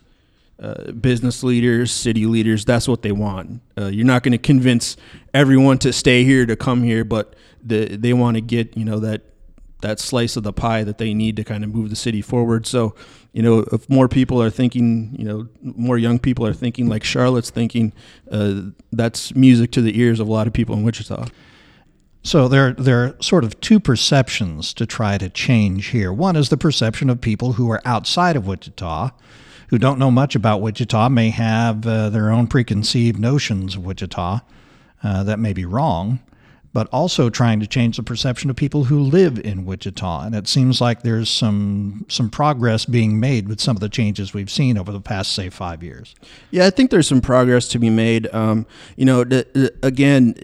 uh, 0.61 0.93
business 0.93 1.43
leaders, 1.43 1.91
city 1.91 2.27
leaders, 2.27 2.65
that's 2.65 2.87
what 2.87 3.03
they 3.03 3.11
want. 3.11 3.61
Uh, 3.77 3.87
you're 3.87 4.07
not 4.07 4.23
going 4.23 4.33
to 4.33 4.39
convince 4.39 4.97
everyone 5.33 5.79
to 5.79 5.93
stay 5.93 6.23
here 6.23 6.47
to 6.47 6.55
come 6.55 6.85
here, 6.85 7.05
but 7.05 7.35
the, 7.63 7.97
they 7.97 8.13
want 8.13 8.37
to 8.37 8.41
get 8.41 8.77
you 8.77 8.85
know 8.85 9.01
that 9.01 9.23
that 9.81 9.99
slice 9.99 10.37
of 10.37 10.45
the 10.45 10.53
pie 10.53 10.85
that 10.85 10.99
they 10.99 11.13
need 11.13 11.37
to 11.37 11.45
kind 11.45 11.65
of 11.65 11.75
move 11.75 11.91
the 11.91 11.97
city 11.97 12.23
forward. 12.23 12.67
So, 12.67 12.95
you 13.35 13.43
know, 13.43 13.65
if 13.73 13.91
more 13.91 14.09
people 14.09 14.41
are 14.41 14.49
thinking, 14.49 15.15
you 15.19 15.25
know, 15.25 15.49
more 15.61 15.99
young 15.99 16.21
people 16.21 16.47
are 16.47 16.53
thinking 16.53 16.89
like 16.89 17.03
Charlotte's 17.03 17.51
thinking, 17.51 17.93
uh, 18.31 18.61
that's 18.93 19.35
music 19.35 19.73
to 19.73 19.83
the 19.83 19.99
ears 19.99 20.21
of 20.21 20.29
a 20.29 20.33
lot 20.33 20.47
of 20.47 20.53
people 20.53 20.77
in 20.77 20.85
Wichita. 20.85 21.27
So 22.23 22.47
there, 22.47 22.73
there 22.75 23.05
are 23.05 23.17
sort 23.21 23.43
of 23.43 23.61
two 23.61 23.81
perceptions 23.81 24.73
to 24.75 24.87
try 24.87 25.19
to 25.19 25.29
change 25.29 25.89
here. 25.89 26.13
One 26.13 26.37
is 26.37 26.49
the 26.49 26.57
perception 26.57 27.11
of 27.11 27.21
people 27.21 27.55
who 27.55 27.69
are 27.73 27.83
outside 27.85 28.37
of 28.37 28.47
Wichita, 28.47 29.11
who 29.69 29.79
don't 29.79 29.99
know 29.99 30.13
much 30.13 30.37
about 30.37 30.61
Wichita, 30.61 31.09
may 31.09 31.31
have 31.31 31.85
uh, 31.85 32.11
their 32.11 32.31
own 32.31 32.47
preconceived 32.47 33.19
notions 33.19 33.75
of 33.75 33.85
Wichita 33.85 34.43
uh, 35.03 35.25
that 35.25 35.41
may 35.41 35.53
be 35.53 35.65
wrong 35.65 36.21
but 36.75 36.89
also 36.93 37.31
trying 37.31 37.61
to 37.61 37.67
change 37.69 37.97
the 37.97 38.03
perception 38.03 38.51
of 38.51 38.57
people 38.57 38.85
who 38.85 38.99
live 38.99 39.39
in 39.39 39.65
Wichita. 39.65 40.23
And 40.23 40.35
it 40.35 40.49
seems 40.49 40.81
like 40.81 41.03
there's 41.03 41.31
some 41.31 42.05
some 42.09 42.29
progress 42.29 42.85
being 42.85 43.21
made 43.21 43.49
with 43.49 43.61
some 43.61 43.77
of 43.77 43.81
the 43.81 43.89
changes 43.89 44.35
we've 44.35 44.51
seen 44.51 44.77
over 44.77 44.91
the 44.91 45.01
past, 45.01 45.33
say, 45.33 45.49
five 45.49 45.85
years. 45.85 46.17
Yeah, 46.51 46.67
I 46.67 46.71
think 46.71 46.91
there's 46.91 47.07
some 47.07 47.21
progress 47.21 47.69
to 47.69 47.79
be 47.79 47.91
made. 47.91 48.29
Um, 48.35 48.67
you 48.97 49.05
know, 49.05 49.23
the, 49.23 49.47
the, 49.53 49.73
again, 49.85 50.35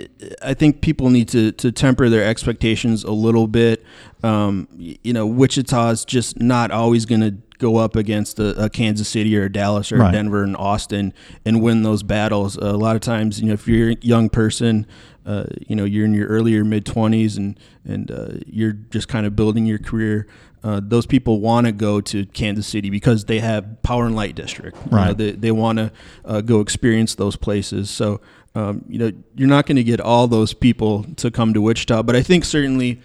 I 0.40 0.54
think 0.54 0.80
people 0.80 1.10
need 1.10 1.28
to 1.30 1.50
to 1.52 1.72
temper 1.72 2.08
their 2.08 2.24
expectations 2.24 3.02
a 3.02 3.12
little 3.12 3.48
bit. 3.48 3.84
Um, 4.22 4.68
you 4.76 5.12
know, 5.12 5.26
Wichita 5.26 5.90
is 5.90 6.04
just 6.04 6.38
not 6.40 6.70
always 6.70 7.06
going 7.06 7.22
to 7.22 7.34
go 7.60 7.76
up 7.76 7.94
against 7.94 8.40
a, 8.40 8.64
a, 8.64 8.68
Kansas 8.68 9.08
City 9.08 9.36
or 9.36 9.48
Dallas 9.48 9.92
or 9.92 9.98
right. 9.98 10.10
Denver 10.12 10.42
and 10.42 10.56
Austin 10.56 11.12
and 11.44 11.62
win 11.62 11.82
those 11.84 12.02
battles. 12.02 12.58
Uh, 12.58 12.74
a 12.74 12.76
lot 12.76 12.96
of 12.96 13.02
times, 13.02 13.40
you 13.40 13.46
know, 13.48 13.52
if 13.52 13.68
you're 13.68 13.90
a 13.90 13.96
young 14.00 14.28
person, 14.28 14.86
uh, 15.26 15.44
you 15.68 15.76
know, 15.76 15.84
you're 15.84 16.04
in 16.06 16.14
your 16.14 16.26
earlier 16.26 16.64
mid 16.64 16.84
20s 16.84 17.36
and 17.36 17.58
and 17.84 18.10
uh, 18.10 18.32
you're 18.46 18.72
just 18.72 19.06
kind 19.08 19.26
of 19.26 19.36
building 19.36 19.66
your 19.66 19.78
career. 19.78 20.26
uh, 20.64 20.80
those 20.82 21.06
people 21.06 21.40
want 21.40 21.66
to 21.66 21.72
go 21.72 22.00
to 22.00 22.26
Kansas 22.26 22.66
City 22.66 22.90
because 22.90 23.24
they 23.26 23.38
have 23.40 23.82
Power 23.82 24.04
and 24.06 24.14
Light 24.16 24.34
District. 24.34 24.76
You 24.76 24.90
know, 24.90 24.96
Right. 24.96 25.16
they 25.16 25.30
they 25.32 25.52
want 25.52 25.78
to 25.78 25.92
uh, 26.24 26.40
go 26.40 26.60
experience 26.60 27.14
those 27.14 27.36
places. 27.36 27.88
So 27.90 28.20
um, 28.54 28.84
you 28.88 28.98
know 28.98 29.12
you're 29.36 29.48
not 29.56 29.66
going 29.66 29.76
to 29.76 29.84
get 29.84 30.00
all 30.00 30.26
those 30.26 30.52
people 30.54 31.04
to 31.16 31.30
come 31.30 31.54
to 31.54 31.60
Wichita, 31.62 32.02
but 32.02 32.16
I 32.16 32.22
think 32.22 32.44
certainly 32.44 33.00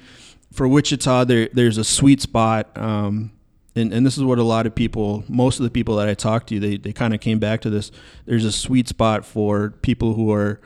for 0.51 0.67
Wichita 0.67 1.25
there 1.25 1.49
there's 1.53 1.77
a 1.77 1.83
sweet 1.83 2.21
spot. 2.21 2.63
Um, 2.77 3.31
and, 3.75 3.93
and 3.93 4.05
this 4.05 4.17
is 4.17 4.23
what 4.23 4.39
a 4.39 4.43
lot 4.43 4.65
of 4.65 4.73
people, 4.73 5.23
most 5.27 5.59
of 5.59 5.63
the 5.63 5.69
people 5.69 5.97
that 5.97 6.07
I 6.07 6.13
talked 6.13 6.47
to, 6.49 6.59
they, 6.59 6.77
they 6.77 6.93
kind 6.93 7.13
of 7.13 7.19
came 7.19 7.39
back 7.39 7.61
to 7.61 7.69
this. 7.69 7.91
There's 8.25 8.45
a 8.45 8.51
sweet 8.51 8.87
spot 8.87 9.25
for 9.25 9.71
people 9.81 10.13
who 10.13 10.31
are 10.31 10.61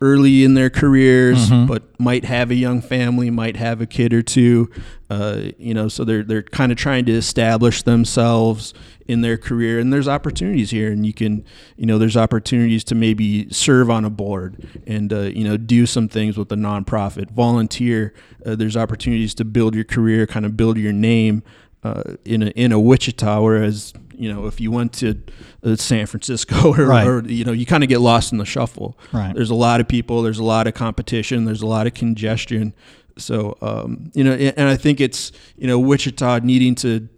early 0.00 0.44
in 0.44 0.54
their 0.54 0.68
careers, 0.70 1.50
but 1.66 1.82
might 1.98 2.24
have 2.24 2.50
a 2.50 2.54
young 2.54 2.82
family, 2.82 3.30
might 3.30 3.56
have 3.56 3.80
a 3.80 3.86
kid 3.86 4.12
or 4.12 4.22
two. 4.22 4.70
Uh, 5.08 5.50
you 5.58 5.72
know, 5.72 5.88
so 5.88 6.04
they're 6.04 6.22
they're 6.22 6.42
kind 6.42 6.72
of 6.72 6.78
trying 6.78 7.04
to 7.06 7.12
establish 7.12 7.82
themselves 7.82 8.74
in 9.06 9.20
their 9.20 9.36
career, 9.36 9.78
and 9.78 9.92
there's 9.92 10.08
opportunities 10.08 10.70
here, 10.70 10.90
and 10.90 11.06
you 11.06 11.12
can, 11.12 11.44
you 11.76 11.86
know, 11.86 11.98
there's 11.98 12.16
opportunities 12.16 12.82
to 12.84 12.94
maybe 12.94 13.48
serve 13.50 13.90
on 13.90 14.04
a 14.04 14.10
board 14.10 14.66
and 14.86 15.12
uh, 15.12 15.20
you 15.20 15.44
know 15.44 15.56
do 15.56 15.86
some 15.86 16.08
things 16.08 16.36
with 16.36 16.50
a 16.50 16.56
nonprofit, 16.56 17.30
volunteer. 17.30 18.12
Uh, 18.44 18.54
there's 18.56 18.76
opportunities 18.76 19.34
to 19.34 19.44
build 19.44 19.74
your 19.74 19.84
career, 19.84 20.26
kind 20.26 20.44
of 20.44 20.56
build 20.56 20.76
your 20.76 20.92
name 20.92 21.42
uh, 21.84 22.02
in 22.24 22.42
a 22.42 22.46
in 22.48 22.72
a 22.72 22.80
Wichita, 22.80 23.40
whereas 23.42 23.92
you 24.16 24.32
know 24.32 24.46
if 24.46 24.60
you 24.60 24.70
went 24.70 24.92
to 24.94 25.20
uh, 25.62 25.76
San 25.76 26.06
Francisco 26.06 26.72
or, 26.76 26.86
Right. 26.86 27.06
or 27.06 27.22
you 27.26 27.44
know 27.44 27.52
you 27.52 27.66
kind 27.66 27.82
of 27.84 27.88
get 27.88 28.00
lost 28.00 28.32
in 28.32 28.38
the 28.38 28.44
shuffle. 28.46 28.98
Right. 29.12 29.34
There's 29.34 29.50
a 29.50 29.54
lot 29.54 29.80
of 29.80 29.88
people. 29.88 30.22
There's 30.22 30.38
a 30.38 30.44
lot 30.44 30.66
of 30.66 30.74
competition. 30.74 31.44
There's 31.44 31.62
a 31.62 31.66
lot 31.66 31.86
of 31.86 31.94
congestion. 31.94 32.74
So 33.18 33.56
um, 33.62 34.10
you 34.14 34.24
know, 34.24 34.32
and 34.32 34.58
and 34.58 34.68
I 34.68 34.76
think 34.76 35.00
it's 35.00 35.30
you 35.56 35.66
know 35.66 35.78
Wichita 35.78 36.38
needing 36.42 36.74
to 36.76 37.08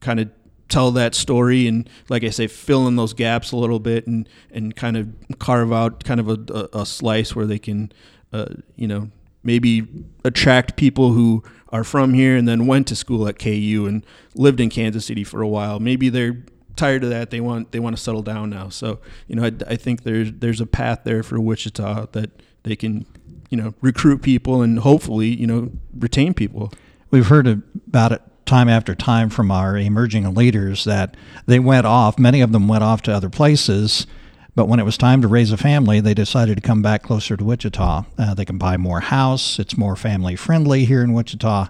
kind 0.00 0.20
of 0.20 0.30
tell 0.68 0.90
that 0.92 1.14
story 1.14 1.66
and 1.66 1.86
like 2.08 2.24
I 2.24 2.30
say 2.30 2.46
fill 2.46 2.88
in 2.88 2.96
those 2.96 3.12
gaps 3.12 3.52
a 3.52 3.56
little 3.58 3.78
bit 3.78 4.06
and 4.06 4.26
and 4.50 4.74
kind 4.74 4.96
of 4.96 5.08
carve 5.38 5.70
out 5.72 6.02
kind 6.04 6.18
of 6.18 6.28
a, 6.30 6.38
a, 6.74 6.80
a 6.80 6.86
slice 6.86 7.36
where 7.36 7.44
they 7.44 7.58
can 7.58 7.92
uh, 8.32 8.46
you 8.76 8.88
know 8.88 9.10
maybe 9.42 9.86
attract 10.24 10.76
people 10.76 11.12
who 11.12 11.42
are 11.70 11.84
from 11.84 12.14
here 12.14 12.36
and 12.36 12.46
then 12.46 12.66
went 12.66 12.86
to 12.88 12.96
school 12.96 13.26
at 13.26 13.38
KU 13.38 13.86
and 13.88 14.04
lived 14.34 14.60
in 14.60 14.68
Kansas 14.68 15.06
City 15.06 15.24
for 15.24 15.40
a 15.40 15.48
while. 15.48 15.80
Maybe 15.80 16.08
they're 16.08 16.42
tired 16.76 17.04
of 17.04 17.10
that. 17.10 17.30
They 17.30 17.40
want 17.40 17.72
they 17.72 17.80
want 17.80 17.96
to 17.96 18.02
settle 18.02 18.22
down 18.22 18.50
now. 18.50 18.68
So 18.68 19.00
you 19.26 19.36
know, 19.36 19.44
I, 19.44 19.52
I 19.66 19.76
think 19.76 20.02
there's 20.02 20.32
there's 20.32 20.60
a 20.60 20.66
path 20.66 21.00
there 21.04 21.22
for 21.22 21.40
Wichita 21.40 22.06
that 22.12 22.30
they 22.62 22.76
can 22.76 23.06
you 23.50 23.56
know 23.56 23.74
recruit 23.80 24.22
people 24.22 24.62
and 24.62 24.78
hopefully 24.80 25.28
you 25.28 25.46
know 25.46 25.70
retain 25.98 26.34
people. 26.34 26.72
We've 27.10 27.26
heard 27.26 27.46
about 27.46 28.12
it 28.12 28.22
time 28.44 28.68
after 28.68 28.94
time 28.94 29.30
from 29.30 29.50
our 29.50 29.76
emerging 29.76 30.34
leaders 30.34 30.84
that 30.84 31.16
they 31.46 31.58
went 31.58 31.86
off, 31.86 32.18
many 32.18 32.40
of 32.40 32.52
them 32.52 32.68
went 32.68 32.84
off 32.84 33.02
to 33.02 33.14
other 33.14 33.30
places, 33.30 34.06
but 34.54 34.66
when 34.66 34.78
it 34.78 34.84
was 34.84 34.98
time 34.98 35.22
to 35.22 35.28
raise 35.28 35.52
a 35.52 35.56
family, 35.56 36.00
they 36.00 36.14
decided 36.14 36.56
to 36.56 36.60
come 36.60 36.82
back 36.82 37.02
closer 37.02 37.36
to 37.36 37.44
Wichita. 37.44 38.04
Uh, 38.18 38.34
they 38.34 38.44
can 38.44 38.58
buy 38.58 38.76
more 38.76 39.00
house, 39.00 39.58
it's 39.58 39.76
more 39.76 39.96
family 39.96 40.36
friendly 40.36 40.84
here 40.84 41.02
in 41.02 41.12
Wichita, 41.12 41.68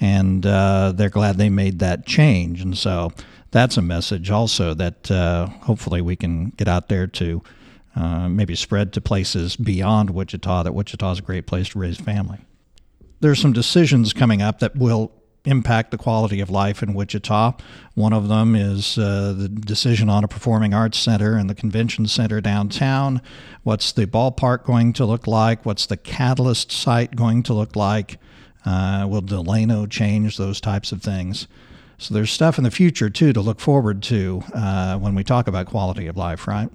and 0.00 0.44
uh, 0.46 0.92
they're 0.94 1.08
glad 1.08 1.36
they 1.36 1.50
made 1.50 1.78
that 1.78 2.06
change. 2.06 2.60
And 2.60 2.76
so 2.76 3.12
that's 3.50 3.76
a 3.76 3.82
message 3.82 4.30
also 4.30 4.74
that 4.74 5.10
uh, 5.10 5.46
hopefully 5.46 6.00
we 6.00 6.16
can 6.16 6.50
get 6.50 6.68
out 6.68 6.88
there 6.88 7.06
to 7.06 7.42
uh, 7.96 8.28
maybe 8.28 8.54
spread 8.54 8.92
to 8.92 9.00
places 9.00 9.56
beyond 9.56 10.10
Wichita, 10.10 10.62
that 10.62 10.72
Wichita 10.72 11.12
is 11.12 11.18
a 11.18 11.22
great 11.22 11.46
place 11.46 11.70
to 11.70 11.78
raise 11.78 11.98
family 11.98 12.38
there's 13.20 13.40
some 13.40 13.52
decisions 13.52 14.12
coming 14.12 14.42
up 14.42 14.58
that 14.58 14.74
will 14.76 15.12
impact 15.44 15.90
the 15.90 15.98
quality 15.98 16.40
of 16.40 16.50
life 16.50 16.82
in 16.82 16.94
Wichita. 16.94 17.54
One 17.94 18.12
of 18.12 18.28
them 18.28 18.54
is 18.54 18.98
uh, 18.98 19.34
the 19.36 19.48
decision 19.48 20.08
on 20.08 20.24
a 20.24 20.28
performing 20.28 20.74
arts 20.74 20.98
center 20.98 21.36
and 21.36 21.48
the 21.48 21.54
convention 21.54 22.06
center 22.06 22.40
downtown. 22.40 23.22
What's 23.62 23.92
the 23.92 24.06
ballpark 24.06 24.64
going 24.64 24.92
to 24.94 25.06
look 25.06 25.26
like? 25.26 25.64
What's 25.64 25.86
the 25.86 25.96
catalyst 25.96 26.70
site 26.70 27.16
going 27.16 27.42
to 27.44 27.54
look 27.54 27.76
like? 27.76 28.18
Uh, 28.64 29.06
will 29.08 29.22
Delano 29.22 29.86
change 29.86 30.36
those 30.36 30.60
types 30.60 30.92
of 30.92 31.02
things? 31.02 31.48
So 31.96 32.14
there's 32.14 32.30
stuff 32.30 32.58
in 32.58 32.64
the 32.64 32.70
future 32.70 33.10
too 33.10 33.32
to 33.32 33.40
look 33.40 33.60
forward 33.60 34.02
to 34.04 34.42
uh, 34.54 34.98
when 34.98 35.14
we 35.14 35.24
talk 35.24 35.48
about 35.48 35.66
quality 35.66 36.06
of 36.06 36.16
life, 36.16 36.46
right? 36.46 36.70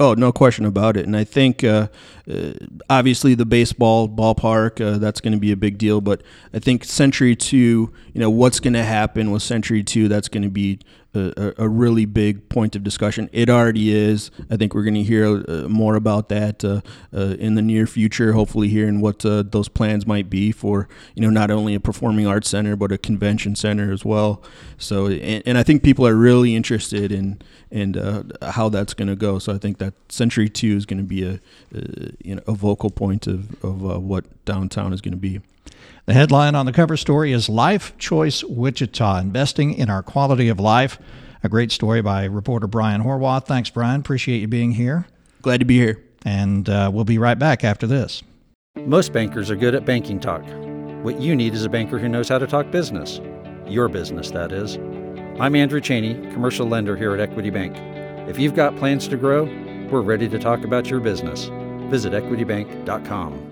Oh, 0.00 0.14
no 0.14 0.30
question 0.30 0.64
about 0.64 0.96
it. 0.96 1.06
And 1.06 1.16
I 1.16 1.24
think 1.24 1.64
uh, 1.64 1.88
uh, 2.30 2.52
obviously 2.88 3.34
the 3.34 3.44
baseball 3.44 4.08
ballpark 4.08 4.80
uh, 4.80 4.98
that's 4.98 5.20
going 5.20 5.32
to 5.32 5.40
be 5.40 5.50
a 5.50 5.56
big 5.56 5.76
deal. 5.76 6.00
But 6.00 6.22
I 6.54 6.60
think 6.60 6.84
Century 6.84 7.34
Two, 7.34 7.92
you 8.12 8.20
know, 8.20 8.30
what's 8.30 8.60
going 8.60 8.74
to 8.74 8.84
happen 8.84 9.32
with 9.32 9.42
Century 9.42 9.82
Two, 9.82 10.06
that's 10.06 10.28
going 10.28 10.44
to 10.44 10.48
be 10.50 10.78
a, 11.18 11.64
a, 11.64 11.68
really 11.68 12.04
big 12.04 12.48
point 12.48 12.76
of 12.76 12.82
discussion. 12.82 13.28
It 13.32 13.50
already 13.50 13.94
is. 13.94 14.30
I 14.50 14.56
think 14.56 14.74
we're 14.74 14.84
going 14.84 14.94
to 14.94 15.02
hear 15.02 15.44
uh, 15.48 15.68
more 15.68 15.96
about 15.96 16.28
that 16.30 16.64
uh, 16.64 16.80
uh, 17.14 17.36
in 17.38 17.54
the 17.54 17.62
near 17.62 17.86
future. 17.86 18.32
Hopefully, 18.32 18.68
hearing 18.68 19.00
what 19.00 19.24
uh, 19.24 19.42
those 19.46 19.68
plans 19.68 20.06
might 20.06 20.30
be 20.30 20.52
for 20.52 20.88
you 21.14 21.22
know 21.22 21.30
not 21.30 21.50
only 21.50 21.74
a 21.74 21.80
performing 21.80 22.26
arts 22.26 22.48
center 22.48 22.76
but 22.76 22.92
a 22.92 22.98
convention 22.98 23.54
center 23.54 23.92
as 23.92 24.04
well. 24.04 24.42
So, 24.78 25.06
and, 25.06 25.42
and 25.46 25.58
I 25.58 25.62
think 25.62 25.82
people 25.82 26.06
are 26.06 26.14
really 26.14 26.54
interested 26.54 27.12
in 27.12 27.40
and 27.70 27.96
uh, 27.96 28.22
how 28.42 28.68
that's 28.68 28.94
going 28.94 29.08
to 29.08 29.16
go. 29.16 29.38
So 29.38 29.54
I 29.54 29.58
think 29.58 29.78
that 29.78 29.94
Century 30.08 30.48
Two 30.48 30.76
is 30.76 30.86
going 30.86 30.98
to 30.98 31.04
be 31.04 31.24
a 31.24 31.34
uh, 31.74 32.10
you 32.22 32.36
know 32.36 32.42
a 32.46 32.52
vocal 32.52 32.90
point 32.90 33.26
of 33.26 33.62
of 33.64 33.80
what 34.02 34.24
downtown 34.48 34.92
is 34.92 35.00
going 35.00 35.12
to 35.12 35.18
be. 35.18 35.40
The 36.06 36.14
headline 36.14 36.54
on 36.54 36.64
the 36.64 36.72
cover 36.72 36.96
story 36.96 37.32
is 37.32 37.50
Life 37.50 37.96
Choice 37.98 38.42
Wichita 38.42 39.18
Investing 39.18 39.74
in 39.74 39.90
Our 39.90 40.02
Quality 40.02 40.48
of 40.48 40.58
Life. 40.58 40.98
A 41.44 41.50
great 41.50 41.70
story 41.70 42.00
by 42.00 42.24
reporter 42.24 42.66
Brian 42.66 43.02
Horwath. 43.02 43.44
Thanks, 43.44 43.68
Brian. 43.68 44.00
Appreciate 44.00 44.38
you 44.38 44.48
being 44.48 44.72
here. 44.72 45.06
Glad 45.42 45.60
to 45.60 45.66
be 45.66 45.76
here. 45.76 46.02
And 46.24 46.68
uh, 46.68 46.90
we'll 46.92 47.04
be 47.04 47.18
right 47.18 47.38
back 47.38 47.62
after 47.62 47.86
this. 47.86 48.22
Most 48.76 49.12
bankers 49.12 49.50
are 49.50 49.56
good 49.56 49.74
at 49.74 49.84
banking 49.84 50.18
talk. 50.18 50.42
What 51.04 51.20
you 51.20 51.36
need 51.36 51.52
is 51.52 51.64
a 51.64 51.68
banker 51.68 51.98
who 51.98 52.08
knows 52.08 52.28
how 52.28 52.38
to 52.38 52.46
talk 52.46 52.70
business. 52.70 53.20
Your 53.66 53.88
business, 53.88 54.30
that 54.30 54.50
is. 54.50 54.76
I'm 55.38 55.54
Andrew 55.54 55.80
Cheney, 55.80 56.14
commercial 56.32 56.66
lender 56.66 56.96
here 56.96 57.12
at 57.12 57.20
Equity 57.20 57.50
Bank. 57.50 57.76
If 58.28 58.38
you've 58.38 58.56
got 58.56 58.76
plans 58.76 59.06
to 59.08 59.16
grow, 59.16 59.44
we're 59.90 60.00
ready 60.00 60.28
to 60.28 60.38
talk 60.38 60.64
about 60.64 60.90
your 60.90 61.00
business. 61.00 61.50
Visit 61.90 62.12
equitybank.com. 62.14 63.47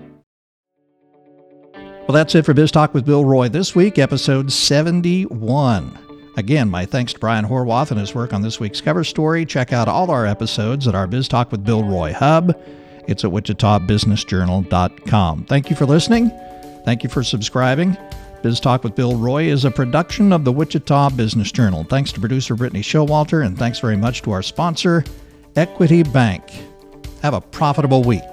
Well, 2.07 2.13
that's 2.13 2.35
it 2.35 2.45
for 2.45 2.53
Biz 2.53 2.71
Talk 2.71 2.93
with 2.93 3.05
Bill 3.05 3.25
Roy 3.25 3.49
this 3.49 3.75
week, 3.75 3.99
episode 3.99 4.49
71. 4.49 5.99
Again, 6.37 6.69
my 6.69 6.85
thanks 6.85 7.11
to 7.11 7.19
Brian 7.19 7.43
Horwath 7.43 7.91
and 7.91 7.99
his 7.99 8.15
work 8.15 8.31
on 8.31 8.41
this 8.41 8.61
week's 8.61 8.79
cover 8.79 9.03
story. 9.03 9.45
Check 9.45 9.73
out 9.73 9.89
all 9.89 10.09
our 10.09 10.25
episodes 10.25 10.87
at 10.87 10.95
our 10.95 11.05
Biz 11.05 11.27
Talk 11.27 11.51
with 11.51 11.65
Bill 11.65 11.83
Roy 11.83 12.13
hub. 12.13 12.57
It's 13.09 13.25
at 13.25 13.31
wichitabusinessjournal.com. 13.31 15.43
Thank 15.43 15.69
you 15.69 15.75
for 15.75 15.85
listening. 15.85 16.31
Thank 16.85 17.03
you 17.03 17.09
for 17.09 17.25
subscribing. 17.25 17.97
Biz 18.41 18.61
Talk 18.61 18.85
with 18.85 18.95
Bill 18.95 19.17
Roy 19.17 19.43
is 19.43 19.65
a 19.65 19.71
production 19.71 20.31
of 20.31 20.45
the 20.45 20.53
Wichita 20.53 21.09
Business 21.09 21.51
Journal. 21.51 21.83
Thanks 21.83 22.13
to 22.13 22.21
producer 22.21 22.55
Brittany 22.55 22.83
Showalter, 22.83 23.45
and 23.45 23.59
thanks 23.59 23.81
very 23.81 23.97
much 23.97 24.21
to 24.21 24.31
our 24.31 24.41
sponsor, 24.41 25.03
Equity 25.57 26.03
Bank. 26.03 26.43
Have 27.21 27.33
a 27.33 27.41
profitable 27.41 28.03
week. 28.03 28.23